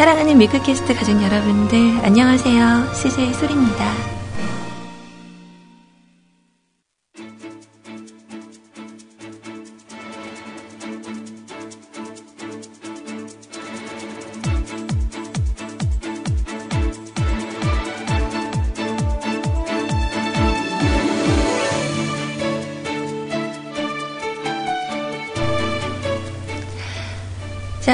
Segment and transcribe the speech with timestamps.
[0.00, 2.94] 사랑하는 밀크캐스트 가족 여러분들, 안녕하세요.
[2.94, 4.19] CJ 소리입니다.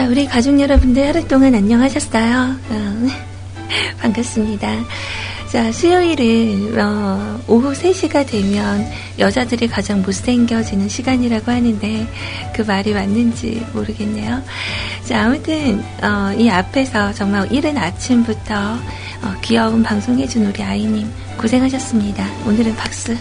[0.09, 2.57] 우리 가족 여러분들 하루 동안 안녕하셨어요?
[2.71, 3.07] 어,
[4.01, 4.85] 반갑습니다.
[5.51, 12.07] 자, 수요일은 어, 오후 3시가 되면 여자들이 가장 못생겨지는 시간이라고 하는데
[12.55, 14.43] 그 말이 맞는지 모르겠네요.
[15.05, 22.25] 자, 아무튼 어, 이 앞에서 정말 이른 아침부터 어, 귀여운 방송해준 우리 아이님 고생하셨습니다.
[22.47, 23.17] 오늘은 박수.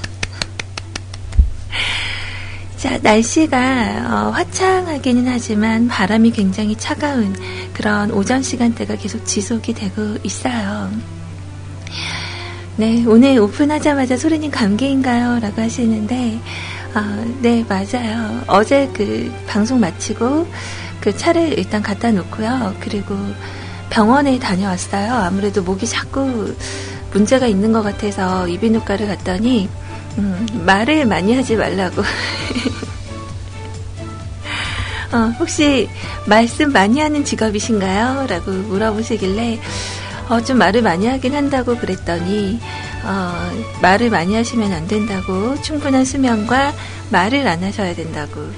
[2.86, 7.36] 자, 날씨가 어, 화창하기는 하지만 바람이 굉장히 차가운
[7.74, 10.92] 그런 오전 시간대가 계속 지속이 되고 있어요.
[12.78, 15.40] 네, 오늘 오픈하자마자 소리님 감기인가요?
[15.40, 16.40] 라고 하시는데,
[16.94, 18.44] 어, 네, 맞아요.
[18.46, 20.46] 어제 그 방송 마치고
[21.02, 22.76] 그 차를 일단 갖다 놓고요.
[22.82, 23.18] 그리고
[23.90, 25.12] 병원에 다녀왔어요.
[25.12, 26.54] 아무래도 목이 자꾸
[27.12, 29.70] 문제가 있는 것 같아서 이비인후과를 갔더니
[30.18, 32.02] 음, 말을 많이 하지 말라고.
[35.14, 35.90] 어, 혹시
[36.26, 38.28] 말씀 많이 하는 직업이신가요?
[38.28, 39.60] 라고 물어보시길래,
[40.30, 42.60] 어, 좀 말을 많이 하긴 한다고 그랬더니,
[43.04, 46.74] 어, 말을 많이 하시면 안 된다고, 충분한 수면과
[47.12, 48.50] 말을 안 하셔야 된다고.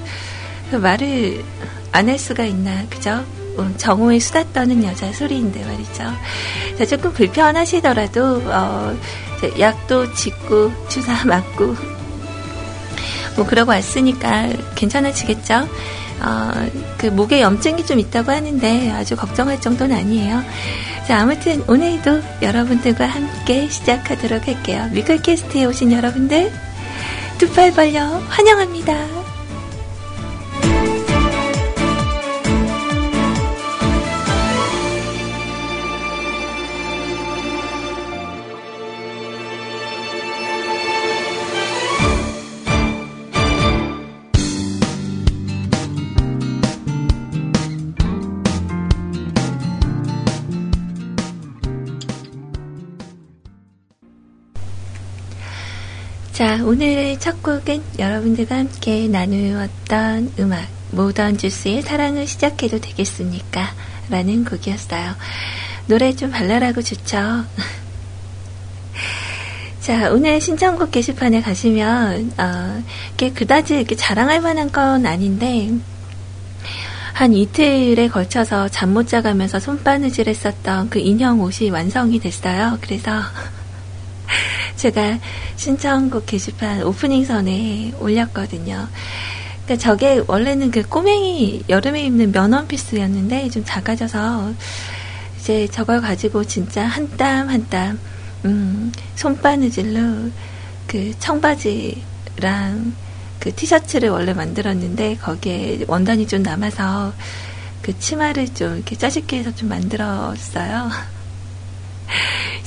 [0.70, 1.44] 그 말을
[1.92, 3.24] 안 할 수가 있나, 그죠?
[3.58, 6.04] 어, 정오에 수다 떠는 여자 소리인데 말이죠.
[6.78, 8.96] 자, 조금 불편하시더라도, 어,
[9.58, 11.76] 약도 짓고 주사 맞고
[13.36, 15.68] 뭐 그러고 왔으니까 괜찮아지겠죠.
[16.20, 16.50] 어,
[16.96, 20.42] 그 목에 염증이 좀 있다고 하는데 아주 걱정할 정도는 아니에요.
[21.06, 24.88] 자, 아무튼 오늘도 여러분들과 함께 시작하도록 할게요.
[24.92, 26.52] 미클캐스트에 오신 여러분들
[27.38, 29.27] 두 팔 벌려 환영합니다.
[56.38, 63.74] 자, 오늘의 첫 곡은 여러분들과 함께 나누었던 음악, 모던 주스의 사랑을 시작해도 되겠습니까?
[64.08, 65.16] 라는 곡이었어요.
[65.88, 67.18] 노래 좀 발랄하고 좋죠?
[69.80, 72.84] 자, 오늘 신청곡 게시판에 가시면, 어,
[73.14, 75.72] 이게 그다지 이렇게 자랑할 만한 건 아닌데,
[77.14, 82.78] 한 이틀에 걸쳐서 잠 못 자가면서 손바느질 했었던 그 인형 옷이 완성이 됐어요.
[82.80, 83.10] 그래서,
[84.78, 85.18] 제가
[85.56, 88.88] 신청곡 게시판 오프닝 선에 올렸거든요.
[89.64, 94.54] 그러니까 저게 원래는 그 꼬맹이 여름에 입는 면 원 피스였는데 좀 작아져서
[95.40, 97.98] 이제 저걸 가지고 진짜 한 땀 한 땀
[98.44, 100.30] 음, 손바느질로
[100.86, 102.92] 그 청바지랑
[103.40, 107.12] 그 티셔츠를 원래 만들었는데 거기에 원단이 좀 남아서
[107.82, 110.90] 그 치마를 좀 이렇게 짜집게 해서 좀 만들었어요.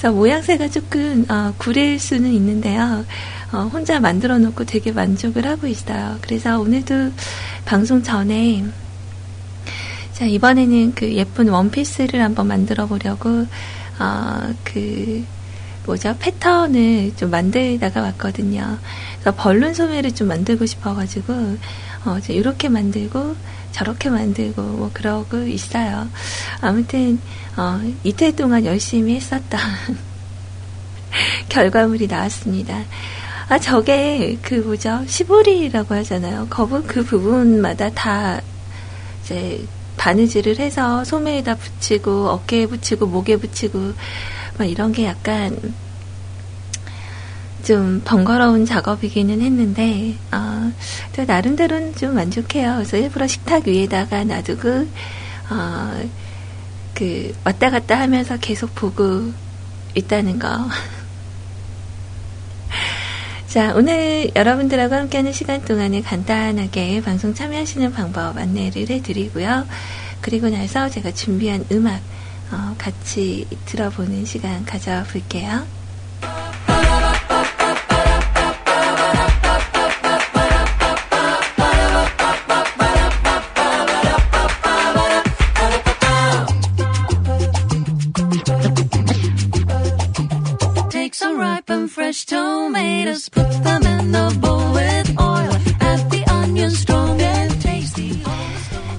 [0.01, 3.05] 그래서 모양새가 조금 어, 구릴 수는 있는데요.
[3.51, 6.17] 어, 혼자 만들어 놓고 되게 만족을 하고 있어요.
[6.21, 7.11] 그래서 오늘도
[7.65, 8.65] 방송 전에
[10.13, 13.45] 자 이번에는 그 예쁜 원피스를 한번 만들어 보려고
[13.99, 15.23] 어, 그
[15.85, 18.79] 뭐죠 패턴을 좀 만들다가 왔거든요.
[19.19, 21.33] 그래서 벌룬 소매를 좀 만들고 싶어가지고
[22.05, 23.35] 어, 이렇게 만들고
[23.71, 26.09] 저렇게 만들고 뭐 그러고 있어요.
[26.61, 27.19] 아무튼
[27.57, 29.59] 어, 이틀 동안 열심히 했었던
[31.49, 32.83] 결과물이 나왔습니다.
[33.49, 35.03] 아, 저게 그 뭐죠?
[35.07, 36.47] 시보리라고 하잖아요.
[36.49, 38.41] 거부 그 부분마다 다
[39.23, 39.65] 이제
[39.97, 43.93] 바느질을 해서 소매에다 붙이고 어깨에 붙이고 목에 붙이고
[44.57, 45.73] 막 이런 게 약간
[47.63, 50.71] 좀 번거로운 작업이기는 했는데 어,
[51.13, 52.75] 저 나름대로는 좀 만족해요.
[52.75, 54.87] 그래서 일부러 식탁 위에다가 놔두고
[55.49, 56.01] 어,
[56.93, 59.31] 그 왔다 갔다 하면서 계속 보고
[59.95, 60.47] 있다는 거.
[63.47, 69.67] 자, 오늘 여러분들하고 함께하는 시간 동안에 간단하게 방송 참여하시는 방법 안내를 해드리고요.
[70.21, 72.01] 그리고 나서 제가 준비한 음악
[72.51, 75.80] 어, 같이 들어보는 시간 가져볼게요.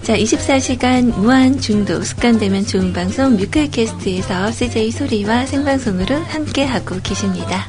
[0.02, 7.64] 자, 24시간 무한 중독 습관되면 좋은 방송 뮤클캐스트에서 CJ 소리와 생방송으로 함께하고 계십니다.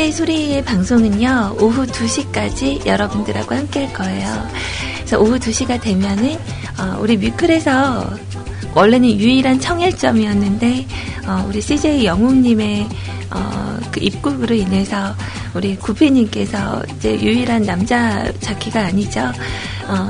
[0.00, 4.48] CJ 소리의 방송은요, 오후 2시까지 여러분들하고 함께 할 거예요.
[4.96, 6.38] 그래서 오후 2시가 되면은,
[6.78, 8.10] 어, 우리 뮤클에서
[8.74, 10.86] 원래는 유일한 청일점이었는데,
[11.26, 12.88] 어, 우리 CJ 영웅님의,
[13.30, 15.14] 어, 그 입국으로 인해서
[15.52, 19.20] 우리 구피님께서 이제 유일한 남자 자키가 아니죠.
[19.86, 20.08] 어,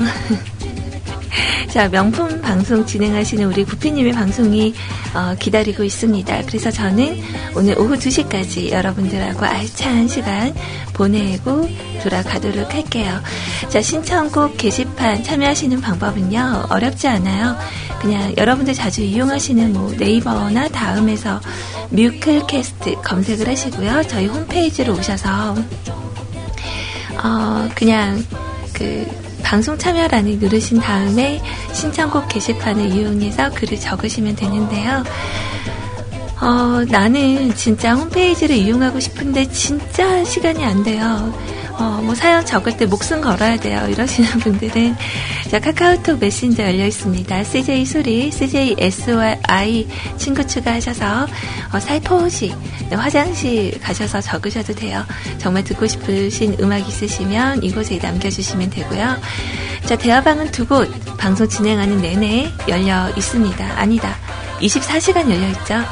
[1.72, 4.72] 자, 명품 방송 진행하시는 우리 구피님의 방송이
[5.14, 6.42] 어, 기다리고 있습니다.
[6.46, 7.20] 그래서 저는
[7.56, 10.54] 오늘 오후 2시까지 여러분들하고 알찬 시간
[10.92, 11.68] 보내고
[12.02, 13.20] 돌아가도록 할게요.
[13.68, 17.56] 자, 신청곡 게시판 참여하시는 방법은요, 어렵지 않아요.
[18.00, 21.40] 그냥 여러분들 자주 이용하시는 뭐 네이버나 다음에서
[21.90, 24.02] 뮤클캐스트 검색을 하시고요.
[24.08, 25.56] 저희 홈페이지로 오셔서
[27.22, 28.24] 어, 그냥
[28.72, 29.06] 그
[29.50, 31.42] 방송 참여란을 누르신 다음에
[31.72, 35.02] 신청곡 게시판을 이용해서 글을 적으시면 되는데요.
[36.40, 41.34] 어, 나는 진짜 홈페이지를 이용하고 싶은데 진짜 시간이 안 돼요.
[41.80, 43.86] 어, 뭐 사연 적을 때 목숨 걸어야 돼요.
[43.88, 44.94] 이러시는 분들은
[45.50, 47.42] 자, 카카오톡 메신저 열려 있습니다.
[47.42, 49.88] CJ 소리, CJ SY
[50.18, 51.26] 친구 추가하셔서
[51.72, 52.54] 어, 살포시
[52.90, 55.04] 네, 화장실 가셔서 적으셔도 돼요.
[55.38, 59.16] 정말 듣고 싶으신 음악 있으시면 이곳에 남겨주시면 되고요.
[59.86, 63.64] 자, 대화방은 두 곳 방송 진행하는 내내 열려 있습니다.
[63.76, 64.14] 아니다.
[64.60, 65.82] 24시간 열려 있죠.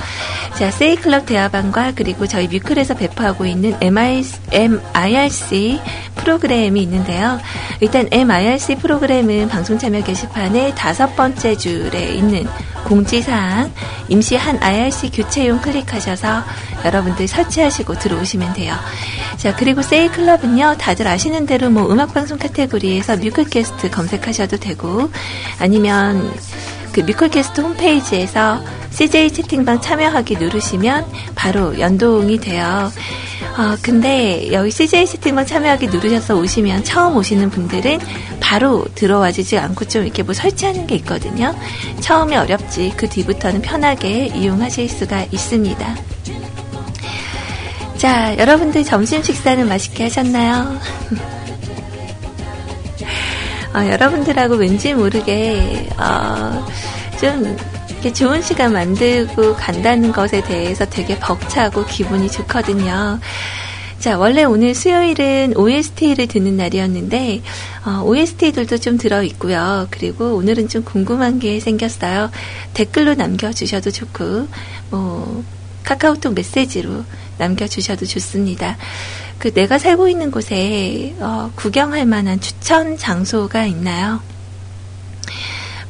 [0.56, 5.80] 자, 세이클럽 대화방과 그리고 저희 뮤클에서 배포하고 있는 MIRC
[6.16, 7.38] 프로그램이 있는데요.
[7.80, 12.48] 일단 MIRC 프로그램은 방송 참여 게시판의 다섯 번째 줄에 있는
[12.84, 13.72] 공지사항
[14.08, 16.42] 임시 한 IRC 교체용 클릭하셔서
[16.84, 18.74] 여러분들 설치하시고 들어오시면 돼요.
[19.36, 25.10] 자, 그리고 세이클럽은요, 다들 아시는 대로 뭐 음악방송 카테고리에서 뮤클캐스트 검색하셔도 되고,
[25.60, 26.32] 아니면
[26.98, 28.60] 그 뮤클캐스트 홈페이지에서
[28.90, 31.06] CJ 채팅방 참여하기 누르시면
[31.36, 32.90] 바로 연동이 돼요.
[33.56, 38.00] 어, 근데 여기 CJ 채팅방 참여하기 누르셔서 오시면 처음 오시는 분들은
[38.40, 41.54] 바로 들어와 주지 않고 좀 이렇게 뭐 설치하는 게 있거든요.
[42.00, 42.94] 처음에 어렵지.
[42.96, 45.96] 그 뒤부터는 편하게 이용하실 수가 있습니다.
[47.96, 50.80] 자, 여러분들 점심 식사는 맛있게 하셨나요?
[53.78, 56.66] 어, 여러분들하고 왠지 모르게 어,
[57.20, 57.56] 좀
[57.90, 63.20] 이렇게 좋은 시간 만들고 간다는 것에 대해서 되게 벅차고 기분이 좋거든요.
[64.00, 67.42] 자, 원래 오늘 수요일은 OST를 듣는 날이었는데,
[67.84, 69.88] 어, OST들도 좀 들어있고요.
[69.90, 72.30] 그리고 오늘은 좀 궁금한 게 생겼어요.
[72.74, 74.46] 댓글로 남겨주셔도 좋고,
[74.90, 75.44] 뭐,
[75.82, 77.04] 카카오톡 메시지로
[77.38, 78.76] 남겨주셔도 좋습니다.
[79.38, 84.20] 그 내가 살고 있는 곳에 어, 구경할 만한 추천 장소가 있나요?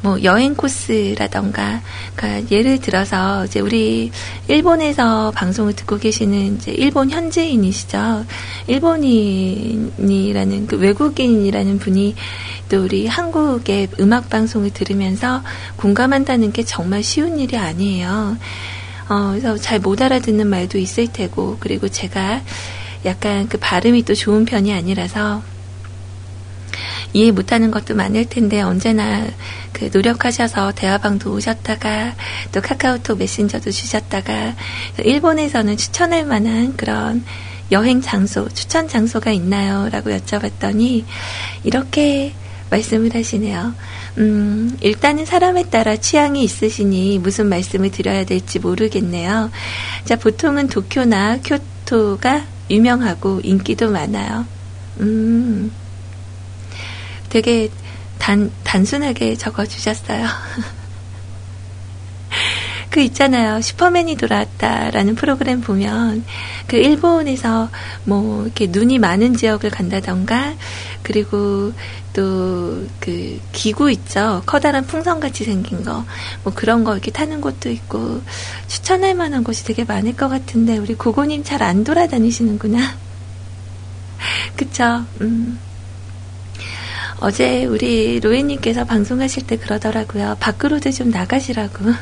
[0.01, 1.83] 뭐 여행 코스라던가
[2.15, 4.13] 그러니까 예를 들어서 이제 우리
[4.47, 8.25] 일본에서 방송을 듣고 계시는 이제 일본 현지인이시죠.
[8.69, 12.15] 일본인이라는 그 외국인이라는 분이
[12.69, 15.43] 또 우리 한국의 음악 방송을 들으면서
[15.77, 18.37] 공감한다는 게 정말 쉬운 일이 아니에요.
[19.09, 22.43] 어, 그래서 잘 못 알아듣는 말도 있을 테고, 그리고 제가
[23.05, 25.43] 약간 그 발음이 또 좋은 편이 아니라서,
[27.13, 29.27] 이해 못하는 것도 많을 텐데 언제나
[29.73, 32.15] 그 노력하셔서 대화방도 오셨다가
[32.53, 34.55] 또 카카오톡 메신저도 주셨다가
[35.03, 37.25] 일본에서는 추천할 만한 그런
[37.71, 39.89] 여행 장소, 추천 장소가 있나요?
[39.91, 41.05] 라고 여쭤봤더니
[41.65, 42.35] 이렇게
[42.71, 43.75] 말씀을 하시네요.
[44.19, 49.51] 음, 일단은 사람에 따라 취향이 있으시니 무슨 말씀을 드려야 될지 모르겠네요.
[50.05, 54.47] 자, 보통은 도쿄나 쿄토가 유명하고 인기도 많아요.
[55.01, 55.73] 음,
[57.29, 57.71] 되게
[58.19, 60.27] 단, 단순하게 적어주셨어요.
[62.91, 63.61] 그 있잖아요.
[63.61, 66.25] 슈퍼맨이 돌아왔다라는 프로그램 보면
[66.67, 67.69] 그 일본에서
[68.05, 70.55] 뭐 이렇게 눈이 많은 지역을 간다던가
[71.03, 71.73] 그리고
[72.15, 72.69] 또
[73.01, 74.43] 그 기구 있죠.
[74.47, 76.05] 커다란 풍선 같이 생긴 거.
[76.45, 78.23] 뭐 그런 거 이렇게 타는 곳도 있고
[78.67, 82.79] 추천할 만한 곳이 되게 많을 것 같은데 우리 고고님 잘 안 돌아다니시는구나.
[84.57, 85.05] 그쵸?
[85.21, 85.59] 음.
[87.21, 90.37] 어제 우리 로이님께서 방송하실 때 그러더라고요.
[90.39, 91.95] 밖으로도 좀 나가시라고.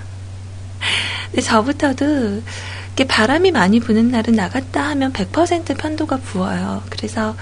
[1.30, 2.42] 근데 저부터도
[2.88, 6.82] 이렇게 바람이 많이 부는 날은 나갔다 하면 100% 편도가 부어요.
[6.90, 7.36] 그래서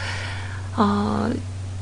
[0.77, 1.31] 어,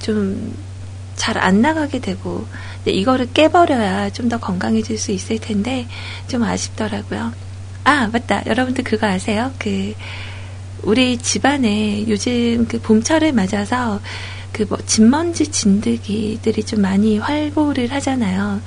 [0.00, 0.73] 좀
[1.16, 2.47] 잘 안 나가게 되고
[2.85, 5.87] 이거를 깨버려야 좀 더 건강해질 수 있을 텐데
[6.26, 7.33] 좀 아쉽더라고요.
[7.85, 9.52] 아 맞다 여러분들 그거 아세요?
[9.59, 9.95] 그
[10.83, 14.00] 우리 집안에 요즘 그 봄철을 맞아서
[14.52, 18.61] 그 뭐 진먼지 진드기들이 좀 많이 활보를 하잖아요.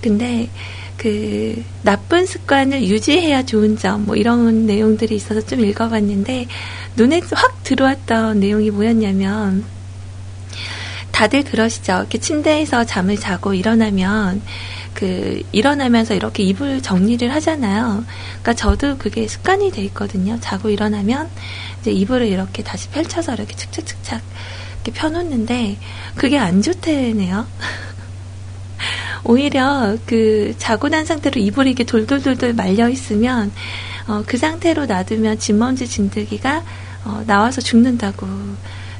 [0.00, 0.48] 근데
[1.00, 6.46] 그 나쁜 습관을 유지해야 좋은 점 뭐 이런 내용들이 있어서 좀 읽어봤는데
[6.96, 9.64] 눈에 확 들어왔던 내용이 뭐였냐면
[11.10, 11.92] 다들 그러시죠.
[12.00, 14.42] 이렇게 침대에서 잠을 자고 일어나면
[14.92, 18.04] 그 일어나면서 이렇게 이불 정리를 하잖아요.
[18.42, 20.38] 그러니까 저도 그게 습관이 돼 있거든요.
[20.40, 21.30] 자고 일어나면
[21.80, 24.20] 이제 이불을 이렇게 다시 펼쳐서 이렇게 착착착착
[24.84, 25.78] 이렇게 펴놓는데
[26.14, 27.46] 그게 안 좋대네요.
[29.24, 33.52] 오히려 그 자고 난 상태로 이불이 이렇게 돌돌돌돌 말려 있으면
[34.06, 36.64] 어, 그 상태로 놔두면 진먼지 진드기가
[37.04, 38.26] 어, 나와서 죽는다고.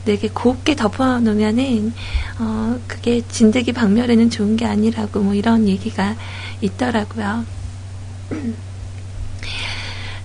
[0.04, 1.92] 되게 곱게 덮어놓으면은
[2.38, 6.16] 어, 그게 진드기 박멸에는 좋은 게 아니라고 뭐 이런 얘기가
[6.62, 7.44] 있더라고요.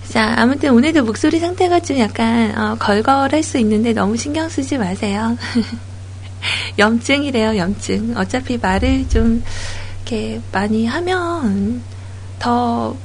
[0.08, 5.36] 자, 아무튼 오늘도 목소리 상태가 좀 약간 어, 걸걸할 수 있는데 너무 신경 쓰지 마세요.
[6.78, 8.16] 염증이래요, 염증.
[8.16, 9.42] 어차피 말을 좀
[10.06, 11.82] 이렇게 많이 하면
[12.38, 12.96] 더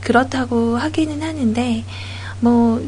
[0.00, 1.84] 그렇다고 하기는 하는데,
[2.40, 2.82] 뭐,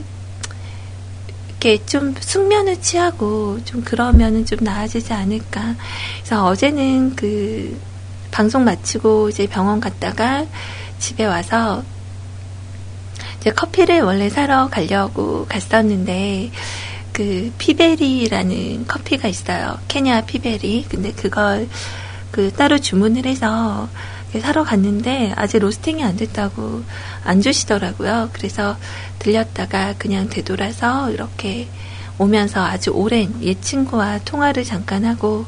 [1.49, 5.75] 이렇게 좀 숙면을 취하고 좀 그러면은 좀 나아지지 않을까.
[6.19, 7.79] 그래서 어제는 그
[8.31, 10.47] 방송 마치고 이제 병원 갔다가
[10.99, 11.83] 집에 와서
[13.41, 16.53] 이제 커피를 원래 사러 가려고 갔었는데
[17.13, 19.79] 그 피베리라는 커피가 있어요.
[19.89, 20.87] 케냐 피베리.
[20.89, 21.69] 근데 그걸
[22.31, 23.89] 그 따로 주문을 해서
[24.41, 26.83] 사러 갔는데 아직 로스팅이 안 됐다고
[27.25, 28.31] 안 주시더라고요.
[28.33, 28.77] 그래서
[29.19, 31.69] 들렸다가 그냥 되돌아서 이렇게
[32.19, 35.47] 오면서 아주 오랜 옛 친구와 통화를 잠깐 하고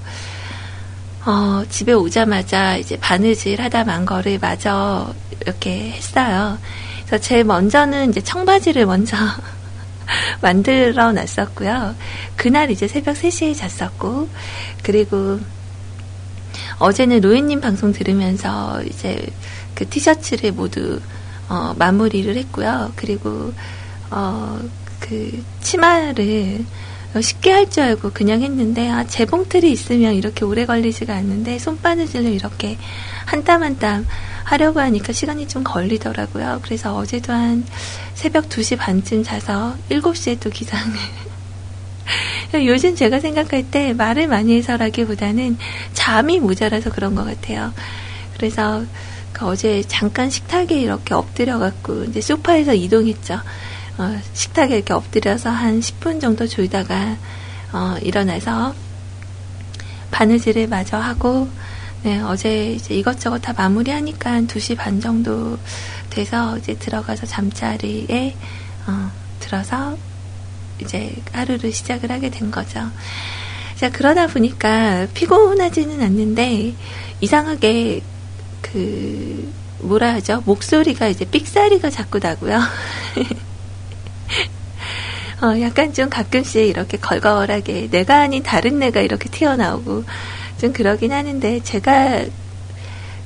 [1.26, 6.58] 어, 집에 오자마자 이제 바느질 하다 만 거를 마저 이렇게 했어요.
[7.06, 9.16] 그래서 제일 먼저는 이제 청바지를 먼저
[10.40, 11.94] 만들어 놨었고요.
[12.36, 14.28] 그날 이제 새벽 3시에 잤었고,
[14.82, 15.40] 그리고
[16.80, 19.24] 어제는 로이님 방송 들으면서 이제
[19.74, 21.00] 그 티셔츠를 모두
[21.48, 22.92] 어, 마무리를 했고요.
[22.96, 23.52] 그리고
[24.10, 24.58] 어,
[24.98, 26.64] 그 치마를
[27.20, 32.78] 쉽게 할 줄 알고 그냥 했는데 아, 재봉틀이 있으면 이렇게 오래 걸리지가 않는데 손바느질로 이렇게
[33.26, 34.06] 한 땀 한 땀
[34.44, 36.60] 하려고 하니까 시간이 좀 걸리더라고요.
[36.62, 37.64] 그래서 어제도 한
[38.14, 40.96] 새벽 2시 반쯤 자서 7시에 또 기상을
[42.54, 45.56] 요즘 제가 생각할 때 말을 많이 해서라기보다는
[45.92, 47.72] 잠이 모자라서 그런 것 같아요.
[48.36, 48.84] 그래서
[49.32, 53.40] 그 어제 잠깐 식탁에 이렇게 엎드려갖고 이제 소파에서 이동했죠.
[53.98, 57.16] 어, 식탁에 이렇게 엎드려서 한 10분 정도 졸다가
[57.72, 58.74] 어, 일어나서
[60.10, 61.48] 바느질을 마저 하고
[62.02, 65.58] 네, 어제 이제 이것저것 다 마무리하니까 한 2시 반 정도
[66.08, 68.34] 돼서 이제 들어가서 잠자리에
[68.86, 69.96] 어, 들어서
[70.82, 72.90] 이제 하루를 시작을 하게 된 거죠.
[73.76, 76.74] 자, 그러다 보니까 피곤하지는 않는데
[77.20, 78.02] 이상하게
[78.60, 80.42] 그 뭐라 하죠?
[80.44, 82.60] 목소리가 이제 삑사리가 자꾸 나고요.
[85.42, 90.04] 어, 약간 좀 가끔씩 이렇게 걸걸하게 내가 아닌 다른 내가 이렇게 튀어나오고
[90.60, 92.26] 좀 그러긴 하는데 제가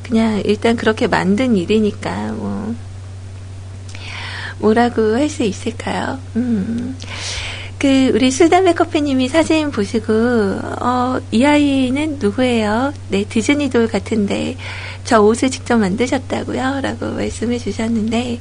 [0.04, 2.74] 그냥 일단 그렇게 만든 일이니까 뭐
[4.64, 6.18] 뭐라고 할 수 있을까요?
[6.36, 6.96] 음.
[7.78, 10.10] 그 우리 술담배 커피님이 사진 보시고
[10.80, 12.94] 어, 이 아이는 누구예요?
[13.10, 14.56] 네 디즈니 돌 같은데
[15.04, 18.40] 저 옷을 직접 만드셨다고요?라고 말씀해 주셨는데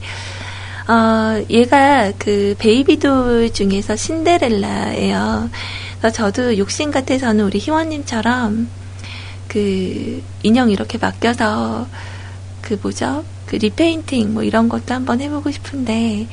[0.87, 5.49] 어, 얘가 그 베이비돌 중에서 신데렐라예요.
[5.99, 8.69] 그래서 저도 욕심 같아서는 우리 희원님처럼
[9.49, 11.87] 그 인형 이렇게 맡겨서
[12.61, 13.25] 그 뭐죠?
[13.45, 16.27] 그 리페인팅 뭐 이런 것도 한번 해보고 싶은데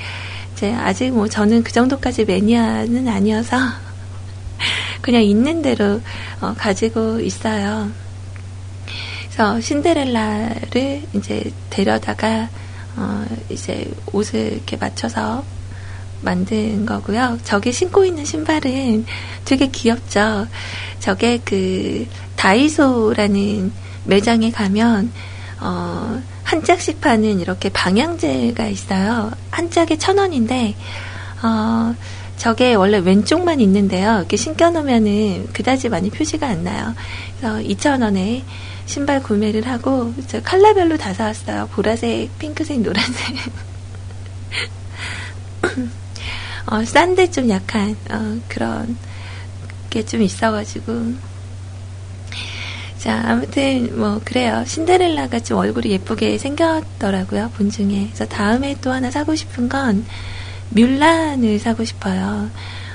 [0.53, 3.57] 이제 아직 뭐 저는 그 정도까지 매니아는 아니어서
[5.01, 6.01] 그냥 있는 대로
[6.41, 7.91] 어, 가지고 있어요.
[9.25, 12.49] 그래서 신데렐라를 이제 데려다가
[12.97, 15.45] 어, 이제 옷을 이렇게 맞춰서
[16.23, 17.39] 만든 거고요.
[17.45, 19.07] 저게 신고 있는 신발은
[19.45, 20.47] 되게 귀엽죠.
[20.99, 23.73] 저게 그 다이소라는
[24.05, 25.11] 매장에 가면
[25.61, 29.31] 어, 한 짝씩 파는 이렇게 방향제가 있어요.
[29.53, 30.75] 한 짝에 천 원인데
[31.45, 31.95] 어,
[32.37, 34.17] 저게 원래 왼쪽만 있는데요.
[34.19, 36.95] 이렇게 신겨놓으면은 그다지 많이 표시가 안 나요.
[37.39, 38.43] 그래서 2,000원에
[38.87, 41.69] 신발 구매를 하고, 저 컬러별로 다 사왔어요.
[41.73, 43.37] 보라색, 핑크색, 노란색.
[46.67, 48.97] 어, 싼데 좀 약한, 어, 그런
[49.89, 51.30] 게 좀 있어가지고.
[53.01, 54.63] 자, 아무튼, 뭐, 그래요.
[54.67, 58.09] 신데렐라가 좀 얼굴이 예쁘게 생겼더라고요, 본 중에.
[58.09, 60.05] 그래서 다음에 또 하나 사고 싶은 건,
[60.69, 62.51] 뮬란을 사고 싶어요.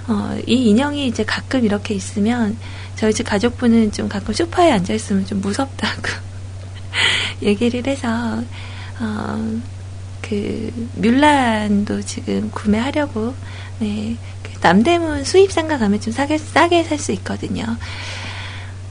[0.07, 2.55] 어, 이 인형이 이제 가끔 이렇게 있으면,
[2.95, 6.03] 저희 집 가족분은 좀 가끔 소파에 앉아 있으면 좀 무섭다고
[7.41, 8.07] 얘기를 해서,
[8.99, 9.59] 어,
[10.21, 13.33] 그, 뮬란도 지금 구매하려고,
[13.79, 14.15] 네.
[14.43, 17.65] 그 남대문 수입상가 가면 좀 싸게, 싸게 살 수 있거든요.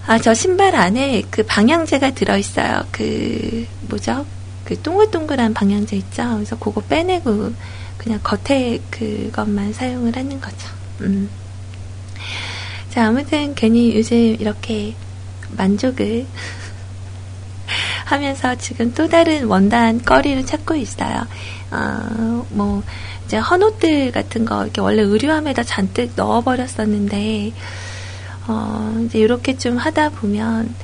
[0.07, 2.85] 아, 저 신발 안에 그 방향제가 들어있어요.
[2.93, 4.27] 그, 뭐죠?
[4.65, 6.35] 그 동글동글한 방향제 있죠?
[6.35, 7.53] 그래서 그거 빼내고
[7.97, 10.69] 그냥 겉에 그것만 사용을 하는 거죠.
[11.01, 11.31] 음.
[12.91, 14.95] 자, 아무튼 괜히 요즘 이렇게
[15.57, 16.27] 만족을
[18.05, 21.27] 하면서 지금 또 다른 원단 거리를 찾고 있어요.
[21.71, 22.83] 어, 뭐,
[23.25, 27.53] 이제 헌옷들 같은 거 이렇게 원래 의류함에다 잔뜩 넣어버렸었는데,
[28.47, 30.75] 어, 이제 이렇게 좀 하다 보면,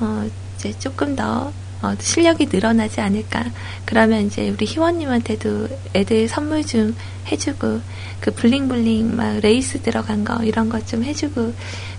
[0.00, 1.52] 어, 이제 조금 더,
[1.82, 3.44] 어, 실력이 늘어나지 않을까.
[3.84, 6.96] 그러면 이제 우리 희원님한테도 애들 선물 좀
[7.30, 7.80] 해주고,
[8.20, 11.52] 그 bling bling 막 레이스 들어간 거, 이런 거좀 해주고,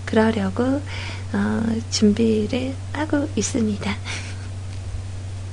[0.06, 0.82] 그러려고,
[1.34, 3.96] 어, 준비를 하고 있습니다.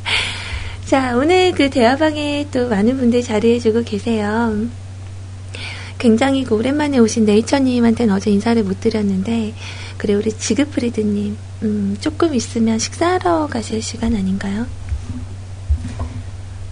[0.87, 4.67] 자, 오늘 그 대화방에 또 많은 분들 자리해주고 계세요.
[5.99, 9.55] 굉장히 그 오랜만에 오신 네이처님한테는 어제 인사를 못 드렸는데,
[9.97, 14.67] 그래, 우리 지그프리드님, 음, 조금 있으면 식사하러 가실 시간 아닌가요?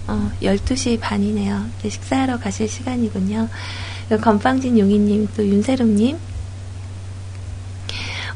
[0.06, 1.66] 어, 12시 반이네요.
[1.78, 3.48] 이제 식사하러 가실 시간이군요.
[4.20, 6.16] 건빵진 용이님, 또 윤세롱님,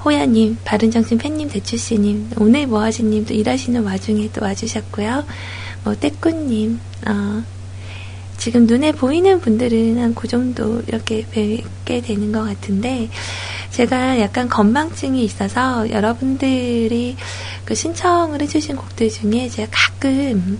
[0.04, 5.24] 호야님, 바른정신 팬님, 대추씨님, 오늘 뭐하시님, 또 일하시는 와중에 또 와주셨고요.
[5.84, 7.44] 뭐, 떼꾸님, 어,
[8.40, 13.08] 지금 눈에 보이는 분들은 한 그 정도 이렇게 뵙게 되는 것 같은데,
[13.70, 17.16] 제가 약간 건망증이 있어서 여러분들이
[17.64, 20.58] 그 신청을 해주신 곡들 중에 제가 가끔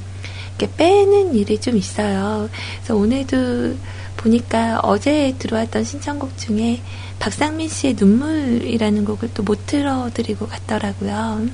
[0.58, 2.48] 이렇게 빼는 일이 좀 있어요.
[2.76, 3.76] 그래서 오늘도
[4.18, 6.82] 보니까 어제 들어왔던 신청곡 중에
[7.18, 11.48] 박상민 씨의 눈물이라는 곡을 또 못 틀어드리고 갔더라고요.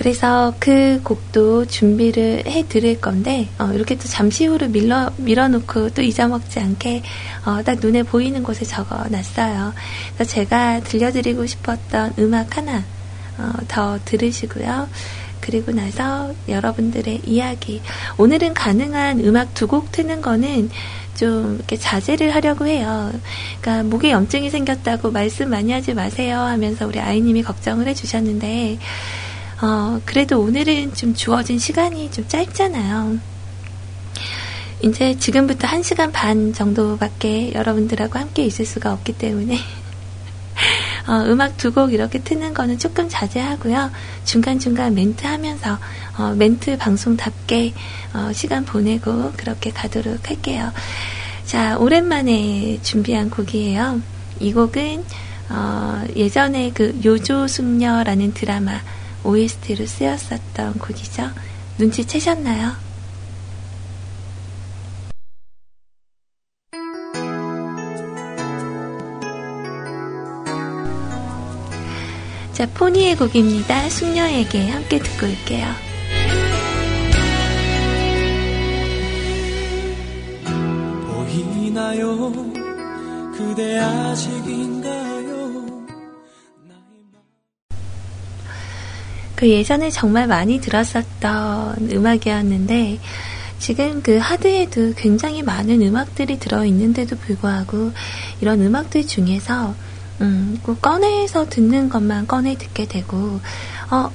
[0.00, 6.00] 그래서 그 곡도 준비를 해 드릴 건데, 어, 이렇게 또 잠시 후로 밀어, 밀어놓고 또
[6.00, 7.02] 잊어먹지 않게,
[7.44, 9.74] 어, 딱 눈에 보이는 곳에 적어 놨어요.
[10.14, 12.82] 그래서 제가 들려드리고 싶었던 음악 하나,
[13.36, 14.88] 어, 더 들으시고요.
[15.42, 17.82] 그리고 나서 여러분들의 이야기.
[18.16, 20.70] 오늘은 가능한 음악 두 곡 트는 거는
[21.14, 23.12] 좀 이렇게 자제를 하려고 해요.
[23.60, 28.78] 그러니까 목에 염증이 생겼다고 말씀 많이 하지 마세요 하면서 우리 아이님이 걱정을 해주셨는데,
[29.62, 33.18] 어, 그래도 오늘은 좀 주어진 시간이 좀 짧잖아요.
[34.82, 39.58] 이제 지금부터 한 시간 반 정도밖에 여러분들하고 함께 있을 수가 없기 때문에
[41.06, 43.90] 어, 음악 두 곡 이렇게 트는 거는 조금 자제하고요.
[44.24, 45.78] 중간중간 멘트 하면서
[46.16, 47.74] 어, 멘트 방송답게
[48.14, 50.72] 어, 시간 보내고 그렇게 가도록 할게요.
[51.44, 54.00] 자, 오랜만에 준비한 곡이에요.
[54.38, 55.04] 이 곡은
[55.50, 58.80] 어, 예전에 그 요조숙녀라는 드라마
[59.24, 61.30] OST로 쓰였었던 곡이죠.
[61.78, 62.72] 눈치채셨나요?
[72.52, 73.88] 자, 포니의 곡입니다.
[73.88, 75.90] 숙녀에게 함께 듣고 올게요.
[81.70, 82.32] 보이나요
[83.32, 84.99] 그대 아직인가
[89.40, 93.00] 그 예전에 정말 많이 들었었던 음악이었는데
[93.58, 97.90] 지금 그 하드에도 굉장히 많은 음악들이 들어있는데도 불구하고
[98.42, 99.74] 이런 음악들 중에서
[100.20, 103.40] 음, 꼭 꺼내서 듣는 것만 꺼내 듣게 되고
[103.90, 104.10] 어,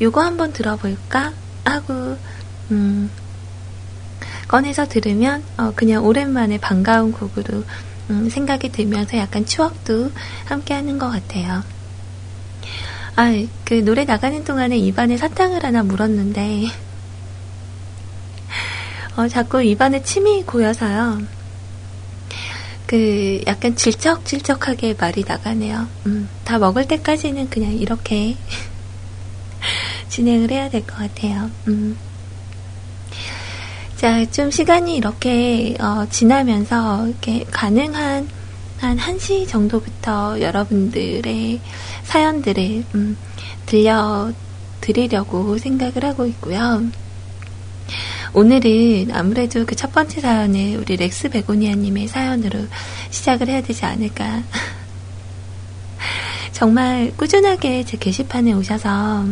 [0.00, 1.32] 요거 한번 들어볼까?
[1.64, 2.16] 하고
[2.72, 3.08] 음,
[4.48, 7.62] 꺼내서 들으면 어, 그냥 오랜만에 반가운 곡으로
[8.10, 10.10] 음, 생각이 들면서 약간 추억도
[10.46, 11.62] 함께 하는 것 같아요.
[13.16, 13.30] 아,
[13.64, 16.66] 그 노래 나가는 동안에 입안에 사탕을 하나 물었는데,
[19.16, 21.22] 어, 자꾸 입안에 침이 고여서요.
[22.86, 25.86] 그, 약간 질척질척하게 말이 나가네요.
[26.06, 28.36] 음, 다 먹을 때까지는 그냥 이렇게
[30.08, 31.50] 진행을 해야 될 것 같아요.
[31.68, 31.96] 음.
[33.96, 38.28] 자, 좀 시간이 이렇게, 어, 지나면서, 이렇게 가능한
[38.80, 41.60] 한 1시 정도부터 여러분들의
[42.04, 43.16] 사연들을 음,
[43.66, 46.82] 들려드리려고 생각을 하고 있고요.
[48.32, 52.66] 오늘은 아무래도 그 첫 번째 사연을 우리 렉스 베고니아님의 사연으로
[53.10, 54.42] 시작을 해야 되지 않을까.
[56.52, 59.24] 정말 꾸준하게 제 게시판에 오셔서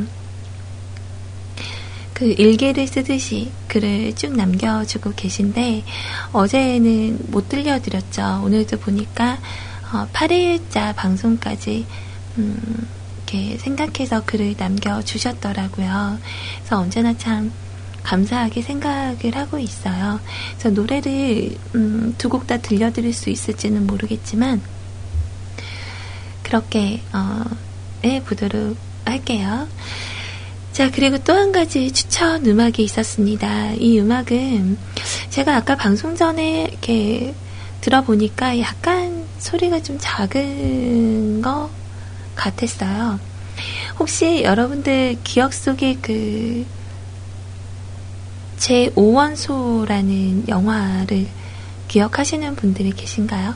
[2.13, 5.83] 그 일기를 쓰듯이 글을 쭉 남겨주고 계신데
[6.33, 8.43] 어제는 못 들려드렸죠.
[8.45, 9.39] 오늘도 보니까
[9.93, 11.87] 어, 8일자 방송까지
[12.39, 16.19] 음, 이렇게 생각해서 글을 남겨주셨더라고요.
[16.59, 17.53] 그래서 언제나 참
[18.03, 20.19] 감사하게 생각을 하고 있어요.
[20.59, 24.61] 그래서 노래를 음, 두 곡 다 들려드릴 수 있을지는 모르겠지만
[26.43, 27.45] 그렇게 어,
[28.05, 29.69] 해보도록 할게요.
[30.73, 33.73] 자, 그리고 또 한 가지 추천 음악이 있었습니다.
[33.75, 34.79] 이 음악은
[35.31, 37.35] 제가 아까 방송 전에 이렇게
[37.83, 41.69] 들어보니까 약간 소리가 좀 작은 것
[42.45, 43.19] 같았어요.
[43.99, 46.65] 혹시 여러분들 기억 속에 그
[48.63, 51.27] 제 5원소라는 영화를
[51.89, 53.55] 기억하시는 분들이 계신가요?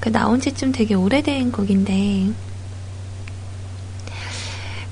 [0.00, 2.32] 그 나온 지 좀 되게 오래된 곡인데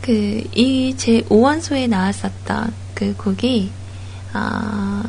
[0.03, 3.73] 그, 이 제 5원소에 나왔었던 그 곡이,
[4.33, 5.03] 아,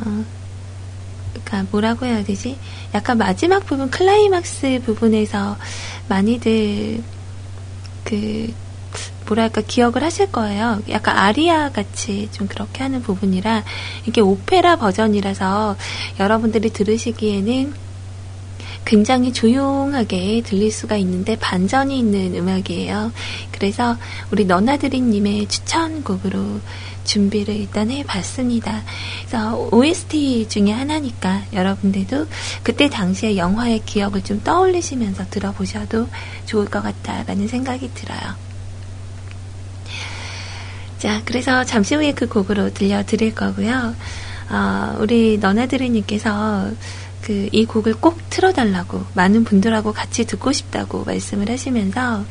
[1.34, 2.58] 그니까 뭐라고 해야 되지?
[2.94, 5.56] 약간 마지막 부분, 클라이막스 부분에서
[6.08, 7.00] 많이들
[8.08, 8.54] 그,
[9.26, 10.82] 뭐랄까, 기억을 하실 거예요.
[10.88, 13.64] 약간 아리아 같이 좀 그렇게 하는 부분이라,
[14.06, 15.76] 이게 오페라 버전이라서
[16.18, 17.74] 여러분들이 들으시기에는
[18.86, 23.12] 굉장히 조용하게 들릴 수가 있는데 반전이 있는 음악이에요.
[23.52, 23.98] 그래서
[24.30, 26.60] 우리 너나드리님의 추천곡으로
[27.08, 28.84] 준비를 일단 해봤습니다.
[29.20, 32.26] 그래서 OST 중에 하나니까 여러분들도
[32.62, 36.08] 그때 당시의 영화의 기억을 좀 떠올리시면서 들어보셔도
[36.46, 38.20] 좋을 것 같다라는 생각이 들어요.
[40.98, 43.94] 자, 그래서 잠시 후에 그 곡으로 들려드릴 거고요.
[44.50, 46.70] 어, 우리 너나드리님께서
[47.22, 52.24] 그 이 곡을 꼭 틀어달라고 많은 분들하고 같이 듣고 싶다고 말씀을 하시면서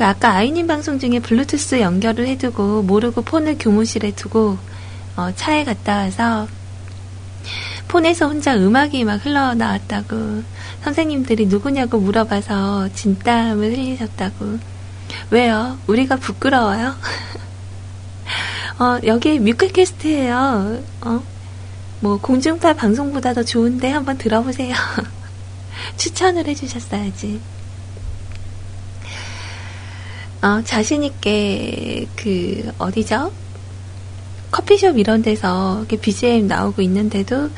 [0.00, 4.56] 그 아까 아이님 방송 중에 블루투스 연결을 해두고 모르고 폰을 교무실에 두고
[5.14, 6.48] 어, 차에 갔다 와서
[7.86, 10.42] 폰에서 혼자 음악이 막 흘러나왔다고
[10.84, 14.58] 선생님들이 누구냐고 물어봐서 진땀을 흘리셨다고
[15.32, 15.76] 왜요?
[15.86, 16.94] 우리가 부끄러워요?
[18.80, 20.82] 어, 여기 뮤클캐스트예요.
[21.02, 21.22] 어?
[22.00, 24.74] 뭐 공중파 방송보다 더 좋은데 한번 들어보세요.
[25.98, 27.59] 추천을 해주셨어야지.
[30.42, 33.30] 어, 자신있게, 그, 어디죠?
[34.50, 37.50] 커피숍 이런 데서 BGM 나오고 있는데도,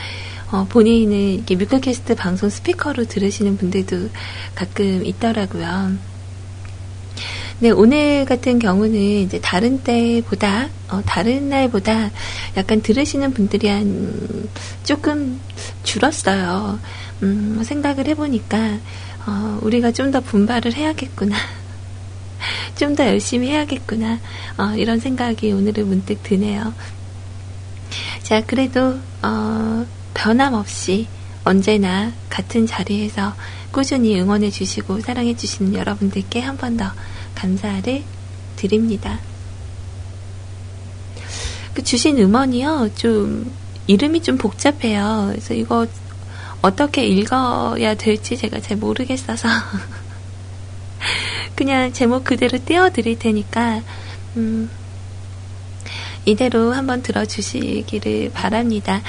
[0.51, 4.11] 어, 본인은 이렇게 뮤클캐스트 방송 스피커로 들으시는 분들도
[4.57, 5.93] 가끔 있더라고요.
[7.61, 12.11] 네, 오늘 같은 경우는 이제 다른 때보다, 어, 다른 날보다
[12.57, 14.49] 약간 들으시는 분들이 한
[14.83, 15.41] 조금
[15.85, 16.81] 줄었어요.
[17.23, 18.79] 음, 생각을 해보니까,
[19.27, 21.37] 어, 우리가 좀 더 분발을 해야겠구나.
[22.77, 24.19] 좀 더 열심히 해야겠구나.
[24.59, 26.75] 어, 이런 생각이 오늘은 문득 드네요.
[28.23, 31.07] 자, 그래도, 어, 변함없이
[31.45, 33.35] 언제나 같은 자리에서
[33.73, 36.93] 꾸준히 응원해 주시고 사랑해 주시는 여러분들께 한 번 더
[37.35, 38.03] 감사를
[38.57, 39.19] 드립니다.
[41.75, 43.51] 그 주신 음원이요, 좀,
[43.87, 45.29] 이름이 좀 복잡해요.
[45.31, 45.87] 그래서 이거
[46.61, 49.49] 어떻게 읽어야 될지 제가 잘 모르겠어서.
[51.57, 53.83] 그냥 제목 그대로 띄워드릴 테니까,
[54.37, 54.71] 음,
[56.25, 59.03] 이대로 한번 들어주시기를 바랍니다.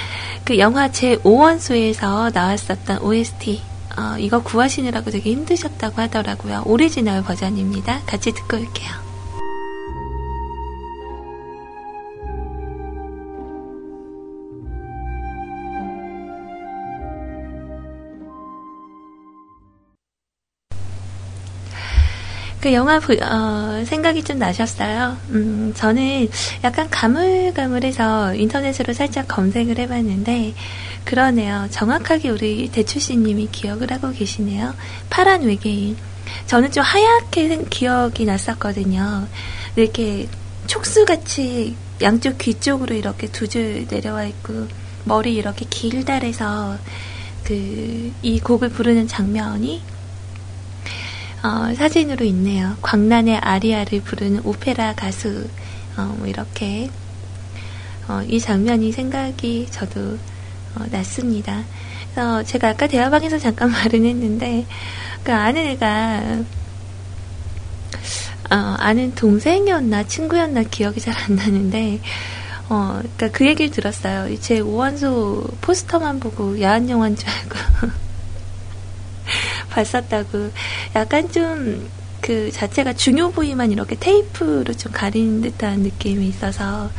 [0.44, 3.62] 그 영화 제 5원소에서 나왔었던 OST,
[3.96, 6.62] 어, 이거 구하시느라고 되게 힘드셨다고 하더라고요.
[6.66, 8.02] 오리지널 버전입니다.
[8.06, 9.03] 같이 듣고 올게요.
[22.64, 25.18] 그 영화 보- 어, 생각이 좀 나셨어요.
[25.32, 26.26] 음, 저는
[26.64, 30.54] 약간 가물가물해서 인터넷으로 살짝 검색을 해봤는데
[31.04, 31.68] 그러네요.
[31.70, 34.72] 정확하게 우리 대추씨님이 기억을 하고 계시네요.
[35.10, 35.94] 파란 외계인.
[36.46, 39.28] 저는 좀 하얗게 생- 기억이 났었거든요.
[39.76, 40.26] 이렇게
[40.66, 44.68] 촉수같이 양쪽 귀 쪽으로 이렇게 두 줄 내려와 있고
[45.04, 46.78] 머리 이렇게 길다래서
[47.44, 49.82] 그 이 곡을 부르는 장면이
[51.44, 52.76] 어, 사진으로 있네요.
[52.82, 55.46] 광란의 아리아를 부르는 오페라 가수,
[55.96, 56.90] 어, 뭐 이렇게,
[58.08, 60.18] 어, 이 장면이 생각이 저도,
[60.74, 61.66] 어, 났습니다.
[62.14, 64.66] 그래서 제가 아까 대화방에서 잠깐 말은 했는데,
[65.22, 66.44] 그 아는 애가,
[68.50, 72.00] 어, 아는 동생이었나 친구였나 기억이 잘 안 나는데,
[72.68, 74.34] 어, 그니까 그 얘기를 들었어요.
[74.40, 77.94] 제 오원소 포스터만 보고 야한 영화인 줄 알고.
[79.74, 80.50] 봤었다고.
[80.94, 86.90] 약간 좀 그 자체가 중요 부위만 이렇게 테이프로 좀 가린 듯한 느낌이 있어서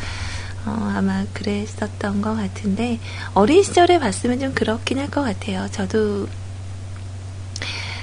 [0.68, 3.00] 어, 아마 그랬었던 것 같은데
[3.34, 5.68] 어린 시절에 봤으면 좀 그렇긴 할 것 같아요.
[5.72, 6.28] 저도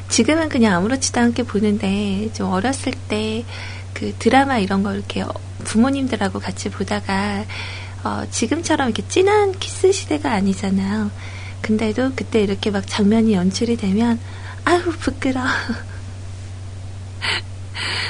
[0.09, 3.45] 지금은 그냥 아무렇지도 않게 보는데 좀 어렸을 때
[3.95, 5.25] 그 드라마 이런 거 이렇게
[5.65, 7.45] 부모님들하고 같이 보다가
[8.03, 11.11] 어, 지금처럼 이렇게 진한 키스 시대가 아니잖아요.
[11.61, 14.19] 근데도 그때 이렇게 막 장면이 연출이 되면
[14.64, 15.40] 아유 부끄러.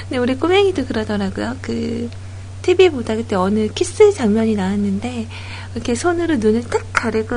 [0.03, 1.57] 근데 우리 꼬맹이도 그러더라고요.
[1.63, 2.11] 그
[2.63, 5.29] TV 보다 그때 어느 키스 장면이 나왔는데
[5.75, 7.35] 이렇게 손으로 눈을 딱 가리고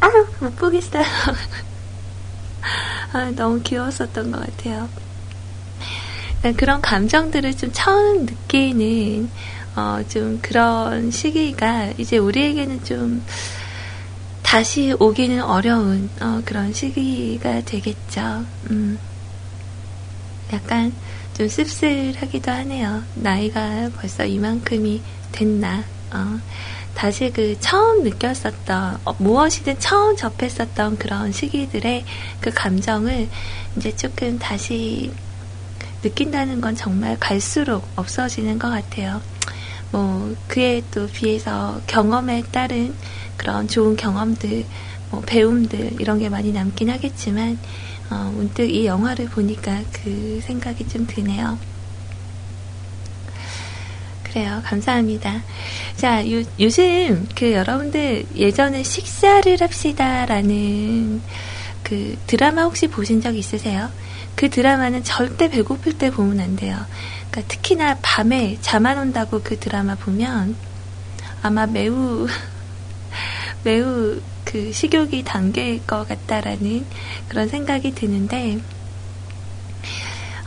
[0.00, 1.04] 아유 못 보겠어요.
[3.12, 4.88] 아, 너무 귀여웠었던 것 같아요.
[6.56, 9.30] 그런 감정들을 좀 처음 느끼는
[9.76, 13.24] 어, 좀 그런 시기가 이제 우리에게는 좀
[14.54, 18.44] 다시 오기는 어려운 어, 그런 시기가 되겠죠.
[18.70, 18.96] 음.
[20.52, 20.94] 약간
[21.36, 23.02] 좀 씁쓸하기도 하네요.
[23.16, 25.82] 나이가 벌써 이만큼이 됐나.
[26.12, 26.38] 어,
[26.94, 32.04] 다시 그 처음 느꼈었던 어, 무엇이든 처음 접했었던 그런 시기들의
[32.40, 33.28] 그 감정을
[33.76, 35.10] 이제 조금 다시
[36.04, 39.20] 느낀다는 건 정말 갈수록 없어지는 것 같아요.
[39.90, 42.94] 뭐 그에 또 비해서 경험에 따른
[43.36, 44.64] 그런 좋은 경험들,
[45.10, 47.58] 뭐 배움들 이런 게 많이 남긴 하겠지만
[48.10, 51.58] 어, 문득 이 영화를 보니까 그 생각이 좀 드네요.
[54.22, 54.60] 그래요.
[54.64, 55.42] 감사합니다.
[55.96, 61.22] 자, 요, 요즘 그 여러분들 예전에 식사를 합시다라는
[61.84, 63.90] 그 드라마 혹시 보신 적 있으세요?
[64.34, 66.76] 그 드라마는 절대 배고플 때 보면 안 돼요.
[67.30, 70.56] 그러니까 특히나 밤에 잠 안 온다고 그 드라마 보면
[71.42, 72.26] 아마 매우
[73.64, 76.84] 매우 그 식욕이 당길 것 같다라는
[77.28, 78.60] 그런 생각이 드는데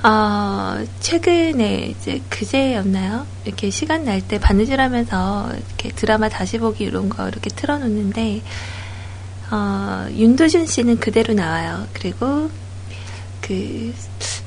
[0.03, 3.25] 어, 최근에 이제 그제였나요?
[3.45, 8.41] 이렇게 시간 날 때 바느질 하면서 이렇게 드라마 다시 보기 이런 거 이렇게 틀어놓는데,
[9.51, 11.87] 어, 윤도준 씨는 그대로 나와요.
[11.93, 12.49] 그리고
[13.41, 13.93] 그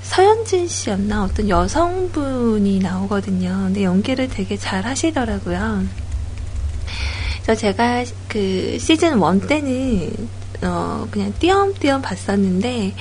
[0.02, 1.24] 서현진 씨였나?
[1.24, 3.48] 어떤 여성분이 나오거든요.
[3.64, 5.84] 근데 연기를 되게 잘 하시더라고요.
[7.50, 10.12] 그래서 제가 그 시즌 1 때는
[10.62, 12.94] 어, 그냥 띄엄띄엄 봤었는데,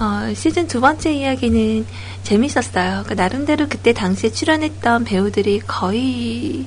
[0.00, 1.84] 어, 시즌 두 번째 이야기는
[2.22, 3.04] 재밌었어요.
[3.06, 6.64] 그 나름대로 그때 당시에 출연했던 배우들이 거의